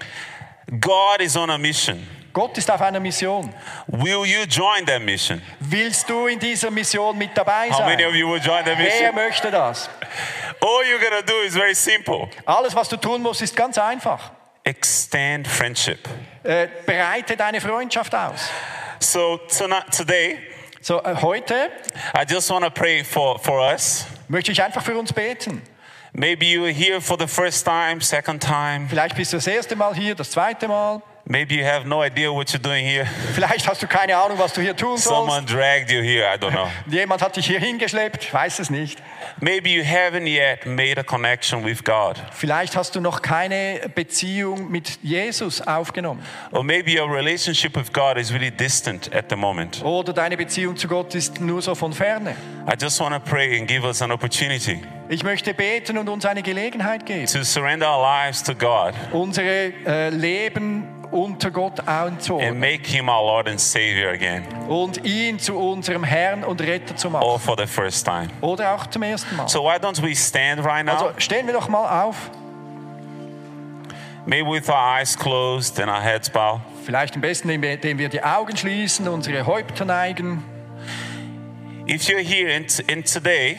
God 0.80 1.20
is 1.20 1.36
on 1.36 1.48
a 1.50 1.58
mission. 1.58 2.06
Gott 2.38 2.56
ist 2.56 2.70
auf 2.70 2.80
einer 2.80 3.00
Mission. 3.00 3.52
Will 3.88 4.24
you 4.24 4.44
join 4.48 4.86
that 4.86 5.02
mission? 5.02 5.42
Willst 5.58 6.08
du 6.08 6.28
in 6.28 6.38
dieser 6.38 6.70
Mission 6.70 7.18
mit 7.18 7.36
dabei 7.36 7.68
How 7.68 7.80
many 7.80 8.04
of 8.04 8.12
sein? 8.12 8.20
you 8.20 8.28
will 8.32 8.40
join 8.40 8.64
that 8.64 8.78
Wer 8.78 8.84
mission? 8.84 9.14
möchte 9.16 9.50
das? 9.50 9.90
All 10.60 10.84
you're 10.84 11.00
gonna 11.02 11.20
do 11.20 11.40
is 11.44 11.54
very 11.56 11.74
simple 11.74 12.28
Alles, 12.46 12.76
was 12.76 12.88
du 12.88 12.96
tun 12.96 13.22
musst, 13.22 13.42
ist 13.42 13.56
ganz 13.56 13.76
einfach. 13.76 14.30
extend 14.62 15.48
friendship. 15.48 15.98
Äh, 16.44 16.68
breite 16.86 17.36
deine 17.36 17.60
Freundschaft 17.60 18.14
aus. 18.14 18.48
So, 19.00 19.38
tonight, 19.58 19.86
today, 19.90 20.38
So, 20.80 21.02
äh, 21.02 21.16
heute 21.20 21.72
I 22.14 22.22
just 22.24 22.48
want 22.50 22.64
to 22.64 22.70
pray 22.70 23.02
for, 23.02 23.40
for 23.40 23.58
us. 23.68 24.06
möchte 24.28 24.52
ich 24.52 24.62
einfach 24.62 24.84
für 24.84 24.96
uns 24.96 25.12
beten. 25.12 25.60
Maybe 26.12 26.46
you 26.46 26.62
are 26.62 26.72
here 26.72 27.00
for 27.00 27.18
the 27.18 27.26
first 27.26 27.64
time, 27.66 28.00
second 28.00 28.40
time. 28.40 28.86
Vielleicht 28.88 29.16
bist 29.16 29.32
du 29.32 29.38
das 29.38 29.46
erste 29.48 29.74
Mal 29.74 29.92
hier, 29.96 30.14
das 30.14 30.30
zweite 30.30 30.68
Mal. 30.68 31.02
Maybe 31.30 31.56
you 31.56 31.64
have 31.64 31.86
no 31.86 32.02
idea 32.02 32.32
what 32.32 32.48
you're 32.54 32.58
doing 32.58 32.86
here. 32.86 33.06
Vielleicht 33.34 33.68
hast 33.68 33.82
du 33.82 33.86
keine 33.86 34.16
Ahnung, 34.16 34.38
was 34.38 34.54
du 34.54 34.62
hier 34.62 34.74
tun 34.74 34.96
Someone 34.96 35.46
sollst. 35.46 35.54
dragged 35.54 35.90
you 35.90 36.00
here, 36.00 36.24
I 36.24 36.38
don't 36.38 36.52
know. 36.52 36.68
Jemand 36.90 37.20
hat 37.20 37.36
dich 37.36 37.46
hier 37.46 37.60
hingeschleppt, 37.60 38.32
weiß 38.32 38.60
es 38.60 38.70
nicht. 38.70 39.02
Maybe 39.38 39.68
you 39.68 39.82
haven't 39.82 40.26
yet 40.26 40.64
made 40.64 40.98
a 40.98 41.02
connection 41.02 41.62
with 41.66 41.84
God. 41.84 42.16
Vielleicht 42.32 42.76
hast 42.76 42.96
du 42.96 43.02
noch 43.02 43.20
keine 43.20 43.90
Beziehung 43.94 44.70
mit 44.70 45.00
Jesus 45.02 45.60
aufgenommen. 45.60 46.24
Or 46.50 46.64
maybe 46.64 46.98
your 46.98 47.14
relationship 47.14 47.76
with 47.76 47.92
God 47.92 48.16
is 48.16 48.32
really 48.32 48.50
distant 48.50 49.14
at 49.14 49.26
the 49.28 49.36
moment. 49.36 49.84
Oder 49.84 50.14
deine 50.14 50.38
Beziehung 50.38 50.78
zu 50.78 50.88
Gott 50.88 51.14
ist 51.14 51.42
nur 51.42 51.60
so 51.60 51.74
von 51.74 51.92
ferne. 51.92 52.36
I 52.66 52.74
just 52.80 52.98
want 53.00 53.14
to 53.14 53.20
pray 53.20 53.58
and 53.58 53.68
give 53.68 53.84
us 53.84 54.00
an 54.00 54.12
opportunity 54.12 54.80
Ich 55.10 55.22
möchte 55.22 55.52
beten 55.52 55.98
und 55.98 56.08
uns 56.08 56.24
eine 56.24 56.42
Gelegenheit 56.42 57.04
geben, 57.04 57.26
to 57.26 57.42
surrender 57.42 57.86
our 57.86 58.02
lives 58.02 58.42
to 58.42 58.54
God 58.54 58.94
unsere 59.12 59.72
äh, 59.86 60.08
Leben 60.10 60.97
unter 61.10 61.50
Gott 61.50 61.80
and 61.80 61.88
anzuordnen 61.88 62.58
make 62.58 62.86
Him 62.86 63.08
our 63.08 63.22
Lord 63.22 63.48
and 63.48 63.60
Savior 63.60 64.10
again, 64.10 64.44
und 64.68 65.04
ihn 65.04 65.38
zu 65.38 65.56
unserem 65.56 66.04
Herrn 66.04 66.44
und 66.44 66.60
Retter 66.60 66.96
zu 66.96 67.10
machen. 67.10 67.38
for 67.38 67.56
the 67.58 67.66
first 67.66 68.04
time. 68.04 68.28
Oder 68.40 68.74
auch 68.74 68.86
zum 68.86 69.02
ersten 69.02 69.36
Mal. 69.36 69.48
So, 69.48 69.64
why 69.64 69.76
don't 69.76 70.02
we 70.02 70.14
stand 70.14 70.64
right 70.64 70.84
now? 70.84 70.92
Also 70.92 71.12
stehen 71.18 71.46
wir 71.46 71.54
doch 71.54 71.68
mal 71.68 72.04
auf. 72.04 72.30
Maybe 74.26 74.46
with 74.50 74.68
our 74.68 74.76
eyes 74.76 75.16
closed 75.16 75.80
and 75.80 75.88
our 75.90 76.02
heads 76.02 76.28
bowed. 76.28 76.60
Vielleicht 76.84 77.14
am 77.14 77.22
besten, 77.22 77.48
indem 77.48 77.98
wir 77.98 78.08
die 78.08 78.22
Augen 78.22 78.56
schließen, 78.56 79.08
unsere 79.08 79.46
Häupter 79.46 79.86
neigen. 79.86 80.44
If 81.88 82.02
you're 82.02 82.22
here 82.22 82.54
and, 82.54 82.84
and 82.90 83.10
today 83.10 83.56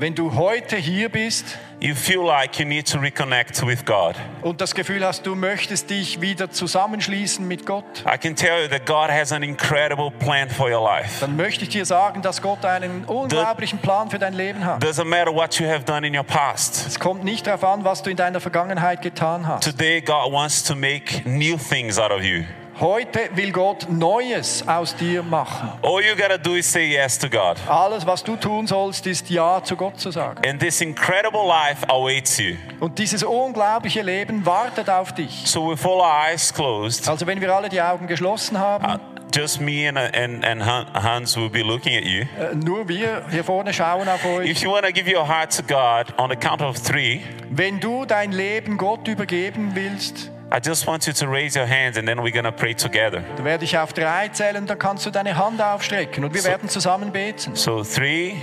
Wenn 0.00 0.14
du 0.14 0.34
heute 0.34 0.76
hier 0.76 1.10
bist 1.10 1.58
you 1.78 1.94
feel 1.94 2.24
like 2.24 2.58
you 2.58 2.64
need 2.64 2.86
to 2.86 2.98
reconnect 2.98 3.60
with 3.66 3.84
God, 3.84 4.14
und 4.40 4.58
das 4.62 4.74
Gefühl 4.74 5.04
hast, 5.04 5.26
du 5.26 5.34
möchtest 5.34 5.90
dich 5.90 6.22
wieder 6.22 6.50
zusammenschließen 6.50 7.46
mit 7.46 7.66
Gott, 7.66 7.84
I 8.06 8.16
can 8.16 8.34
tell 8.34 8.62
you 8.62 8.68
that 8.68 8.86
God 8.86 9.10
has 9.10 9.30
an 9.30 9.42
incredible 9.42 10.10
plan 10.10 10.48
for 10.48 10.70
your 10.70 10.82
life. 10.82 11.20
dann 11.20 11.36
möchte 11.36 11.64
ich 11.64 11.68
dir 11.68 11.84
sagen, 11.84 12.22
dass 12.22 12.40
Gott 12.40 12.64
einen 12.64 13.04
unglaublichen 13.04 13.78
Plan 13.78 14.08
für 14.08 14.18
dein 14.18 14.32
Leben 14.32 14.64
hat. 14.64 14.82
Doesn't 14.82 15.04
matter 15.04 15.34
what 15.34 15.56
you 15.56 15.68
have 15.68 15.84
done 15.84 16.06
in 16.06 16.16
your 16.16 16.24
past. 16.24 16.86
Es 16.86 16.98
kommt 16.98 17.22
nicht 17.22 17.46
darauf 17.46 17.62
an, 17.64 17.84
was 17.84 18.02
du 18.02 18.08
in 18.08 18.16
deiner 18.16 18.40
Vergangenheit 18.40 19.02
getan 19.02 19.46
hast. 19.46 19.64
Today, 19.64 20.00
God 20.00 20.32
wants 20.32 20.64
to 20.64 20.74
make 20.74 21.28
new 21.28 21.58
things 21.58 21.98
out 21.98 22.10
of 22.10 22.22
you. 22.22 22.44
Heute 22.80 23.28
will 23.34 23.52
Gott 23.52 23.86
Neues 23.90 24.66
aus 24.66 24.96
dir 24.96 25.22
machen. 25.22 25.70
All 25.82 26.00
you 26.02 26.16
gotta 26.16 26.38
do 26.38 26.54
is 26.54 26.70
say 26.72 26.86
yes 26.90 27.18
to 27.18 27.28
God. 27.28 27.56
Alles, 27.68 28.06
was 28.06 28.24
du 28.24 28.36
tun 28.36 28.66
sollst, 28.66 29.06
ist 29.06 29.28
Ja 29.28 29.62
zu 29.62 29.76
Gott 29.76 30.00
zu 30.00 30.10
sagen. 30.10 30.40
And 30.48 30.58
this 30.60 30.80
incredible 30.80 31.46
life 31.46 31.86
awaits 31.88 32.38
you. 32.38 32.56
Und 32.80 32.98
dieses 32.98 33.22
unglaubliche 33.22 34.00
Leben 34.00 34.46
wartet 34.46 34.88
auf 34.88 35.12
dich. 35.12 35.42
So, 35.44 35.70
with 35.70 35.84
all 35.84 36.00
our 36.00 36.10
eyes 36.30 36.54
closed, 36.54 37.06
Also 37.06 37.26
wenn 37.26 37.38
wir 37.40 37.54
alle 37.54 37.68
die 37.68 37.82
Augen 37.82 38.06
geschlossen 38.06 38.58
haben, 38.58 38.86
uh, 38.94 38.98
just 39.34 39.60
me 39.60 39.86
and, 39.86 39.98
and, 39.98 40.42
and 40.42 40.64
Han- 40.64 40.86
Hans 40.94 41.36
will 41.36 41.50
be 41.50 41.60
looking 41.60 41.94
at 41.98 42.04
you. 42.04 42.22
äh, 42.38 42.54
nur 42.54 42.88
wir 42.88 43.26
hier 43.30 43.44
vorne 43.44 43.74
schauen 43.74 44.08
auf 44.08 44.24
euch. 44.24 44.48
If 44.48 44.62
you 44.62 44.70
want 44.72 44.86
to 44.86 44.92
give 44.92 45.06
your 45.14 45.28
heart 45.28 45.54
to 45.54 45.62
God 45.62 46.18
on 46.18 46.30
the 46.30 46.36
count 46.36 46.62
of 46.62 46.80
three, 46.80 47.20
Wenn 47.50 47.78
du 47.78 48.06
dein 48.06 48.32
Leben 48.32 48.78
Gott 48.78 49.06
übergeben 49.06 49.72
willst, 49.74 50.30
I 50.52 50.58
just 50.64 50.86
want 50.86 51.06
you 51.06 51.12
to 51.12 51.26
raise 51.30 51.56
your 51.56 51.66
hands 51.68 51.96
and 51.96 52.08
then 52.08 52.18
we're 52.18 52.32
to 52.42 52.50
pray 52.50 52.74
together. 52.74 53.22
dann 53.36 53.44
werde 53.44 53.64
ich 53.64 53.78
auf 53.78 53.92
drei 53.92 54.28
zählen, 54.28 54.66
dann 54.66 54.78
kannst 54.78 55.06
du 55.06 55.10
deine 55.10 55.36
Hand 55.36 55.62
aufstrecken 55.62 56.24
und 56.24 56.34
wir 56.34 56.42
So- 56.42 56.48
werden 56.48 56.68
zusammen 56.68 57.12
beten. 57.12 57.54
So, 57.54 57.84
three, 57.84 58.34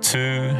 two, 0.00 0.50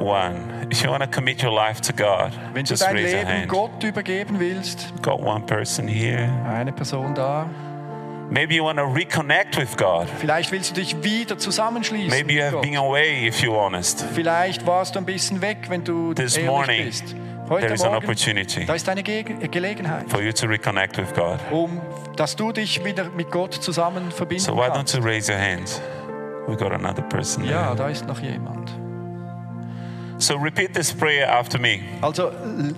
one. 0.00 0.66
If 0.72 0.82
you 0.82 0.90
want 0.90 1.02
to 1.02 1.10
commit 1.10 1.42
your 1.42 1.52
life 1.52 1.80
to 1.82 1.92
God, 1.92 2.32
Wenn 2.54 2.64
du 2.64 2.70
just 2.70 2.82
dein 2.82 2.94
raise 2.96 3.12
your 3.14 3.18
Leben 3.24 3.28
hand. 3.40 3.48
Gott 3.48 3.82
übergeben 3.84 4.38
willst, 4.40 4.92
Got 5.02 5.20
one 5.20 5.44
person 5.44 5.86
here. 5.88 6.28
eine 6.46 6.72
Person 6.72 7.14
da, 7.14 7.46
Maybe 8.30 8.54
you 8.56 8.64
want 8.64 8.78
to 8.78 8.84
reconnect 8.84 9.56
with 9.56 9.76
God. 9.76 10.06
vielleicht 10.18 10.52
willst 10.52 10.70
du 10.70 10.74
dich 10.80 11.02
wieder 11.02 11.38
zusammenschließen 11.38 12.10
Maybe 12.10 12.32
you 12.34 12.42
have 12.42 12.52
Gott. 12.52 12.62
been 12.62 12.76
away, 12.76 13.26
if 13.26 13.40
you're 13.42 13.56
honest. 13.58 14.04
Vielleicht 14.14 14.66
warst 14.66 14.94
du 14.94 14.98
ein 15.00 15.06
bisschen 15.06 15.40
weg, 15.40 15.58
wenn 15.68 15.82
du 15.84 16.12
This 16.14 16.36
ehrlich 16.36 16.50
morning, 16.50 16.84
bist. 16.86 17.14
Heute 17.48 17.62
There 17.66 17.74
is 17.74 17.82
an 17.82 17.94
opportunity 17.94 18.64
da 18.66 18.74
ist 18.74 18.88
eine 18.88 19.02
Ge 19.02 19.22
Gelegenheit, 19.22 20.08
for 20.10 20.20
you 20.20 20.32
to 20.32 20.46
reconnect 20.46 20.98
with 20.98 21.14
God. 21.14 21.38
um, 21.50 21.80
dass 22.16 22.36
du 22.36 22.52
dich 22.52 22.84
wieder 22.84 23.04
mit 23.16 23.30
Gott 23.30 23.54
zusammen 23.54 24.10
verbinden 24.10 24.44
So, 24.44 24.54
why 24.56 24.66
don't 24.66 24.74
kannst. 24.74 24.94
you 24.94 25.02
raise 25.02 25.30
your 25.32 25.38
hands? 25.40 25.80
We 26.46 26.56
got 26.56 26.72
another 26.72 27.02
person 27.02 27.44
Ja, 27.44 27.66
there. 27.74 27.76
da 27.76 27.88
ist 27.88 28.06
noch 28.06 28.20
jemand. 28.20 28.70
So, 30.20 30.34
repeat 30.36 30.74
this 30.74 30.92
prayer 30.92 31.32
after 31.32 31.58
me. 31.60 31.80
Also 32.00 32.32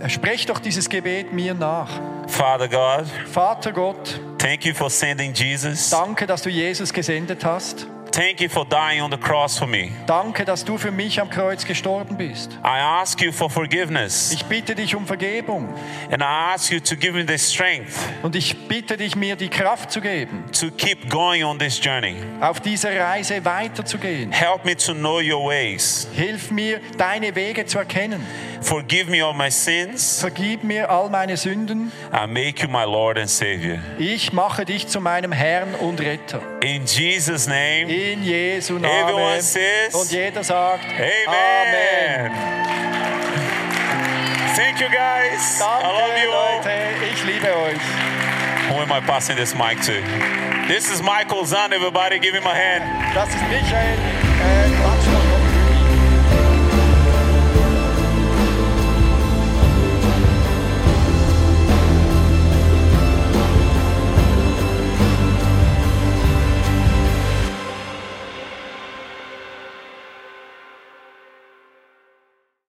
sprech 0.08 0.44
doch 0.46 0.58
dieses 0.58 0.88
Gebet 0.88 1.32
mir 1.32 1.54
nach. 1.54 1.88
Father 2.26 2.68
God, 2.68 3.06
Vater 3.32 3.72
Gott, 3.72 4.20
Thank 4.38 4.64
you 4.64 4.72
for 4.74 4.88
sending 4.90 5.32
Jesus. 5.34 5.90
Danke, 5.90 6.26
dass 6.26 6.42
du 6.42 6.48
Jesus 6.50 6.92
gesendet 6.92 7.44
hast. 7.44 7.86
Thank 8.12 8.40
you 8.40 8.48
for 8.48 8.64
dying 8.66 9.00
on 9.02 9.10
the 9.10 9.16
cross 9.16 9.56
for 9.58 9.68
me. 9.68 9.90
Danke, 10.06 10.44
dass 10.44 10.64
du 10.64 10.76
für 10.78 10.90
mich 10.90 11.20
am 11.20 11.30
Kreuz 11.30 11.64
gestorben 11.64 12.16
bist. 12.16 12.52
I 12.64 12.80
ask 12.80 13.20
you 13.22 13.30
for 13.32 13.48
forgiveness 13.48 14.32
Ich 14.32 14.44
bitte 14.44 14.74
dich 14.74 14.94
um 14.96 15.06
Vergebung 15.06 15.68
and 16.10 16.20
I 16.20 16.52
ask 16.54 16.72
you 16.72 16.80
to 16.80 16.96
give 16.96 17.12
me 17.12 17.24
the 17.26 17.38
strength 17.38 17.94
und 18.22 18.34
ich 18.34 18.66
bitte 18.68 18.96
dich, 18.96 19.14
mir 19.14 19.36
die 19.36 19.48
Kraft 19.48 19.92
zu 19.92 20.00
geben, 20.00 20.44
to 20.58 20.70
keep 20.70 21.08
going 21.08 21.44
on 21.44 21.58
this 21.58 21.80
journey. 21.82 22.16
auf 22.40 22.60
dieser 22.60 22.98
Reise 22.98 23.44
weiterzugehen. 23.44 24.32
Help 24.32 24.64
me 24.64 24.76
to 24.76 24.92
know 24.92 25.20
your 25.20 25.48
ways. 25.48 26.08
Hilf 26.14 26.50
mir, 26.50 26.80
deine 26.98 27.34
Wege 27.34 27.64
zu 27.66 27.78
erkennen. 27.78 28.24
Forgive 28.62 29.10
me 29.10 29.24
of 29.24 29.34
my 29.36 29.50
sins. 29.50 30.20
Vergib 30.20 30.64
mir 30.64 30.90
all 30.90 31.08
meine 31.08 31.36
Sünden. 31.38 31.90
I 32.12 32.26
make 32.26 32.62
you 32.62 32.68
my 32.68 32.84
Lord 32.84 33.16
and 33.18 33.30
Savior. 33.30 33.78
Ich 33.98 34.32
mache 34.34 34.66
dich 34.66 34.86
zu 34.86 35.00
meinem 35.00 35.32
Herrn 35.32 35.74
und 35.76 35.98
Retter. 36.00 36.42
In 36.60 36.84
Jesus' 36.84 37.46
name, 37.46 37.86
In 38.00 38.22
Jesu 38.24 38.76
Everyone 38.76 39.36
Namen. 39.36 39.42
says, 39.42 39.92
Und 39.94 40.10
jeder 40.10 40.42
sagt 40.42 40.84
Amen. 40.86 41.28
Amen. 41.28 42.32
Thank 44.56 44.80
you 44.80 44.88
guys. 44.88 45.60
I 45.60 45.82
love 45.82 45.92
Danke, 46.08 46.22
you 46.24 46.32
all. 46.32 46.56
Leute. 46.56 46.70
Ich 47.12 47.22
liebe 47.24 47.46
euch. 47.46 47.80
Who 48.70 48.80
am 48.80 48.90
I 48.90 49.00
passing 49.00 49.36
this 49.36 49.54
mic 49.54 49.82
to? 49.82 50.00
This 50.66 50.90
is 50.90 51.02
Michael 51.02 51.44
Zahn, 51.44 51.72
everybody. 51.74 52.18
Give 52.18 52.34
him 52.34 52.46
a 52.46 52.54
hand. 52.54 52.84
Das 53.14 53.28
ist 53.28 53.42
Michael. 53.50 53.98
Äh, 54.40 55.19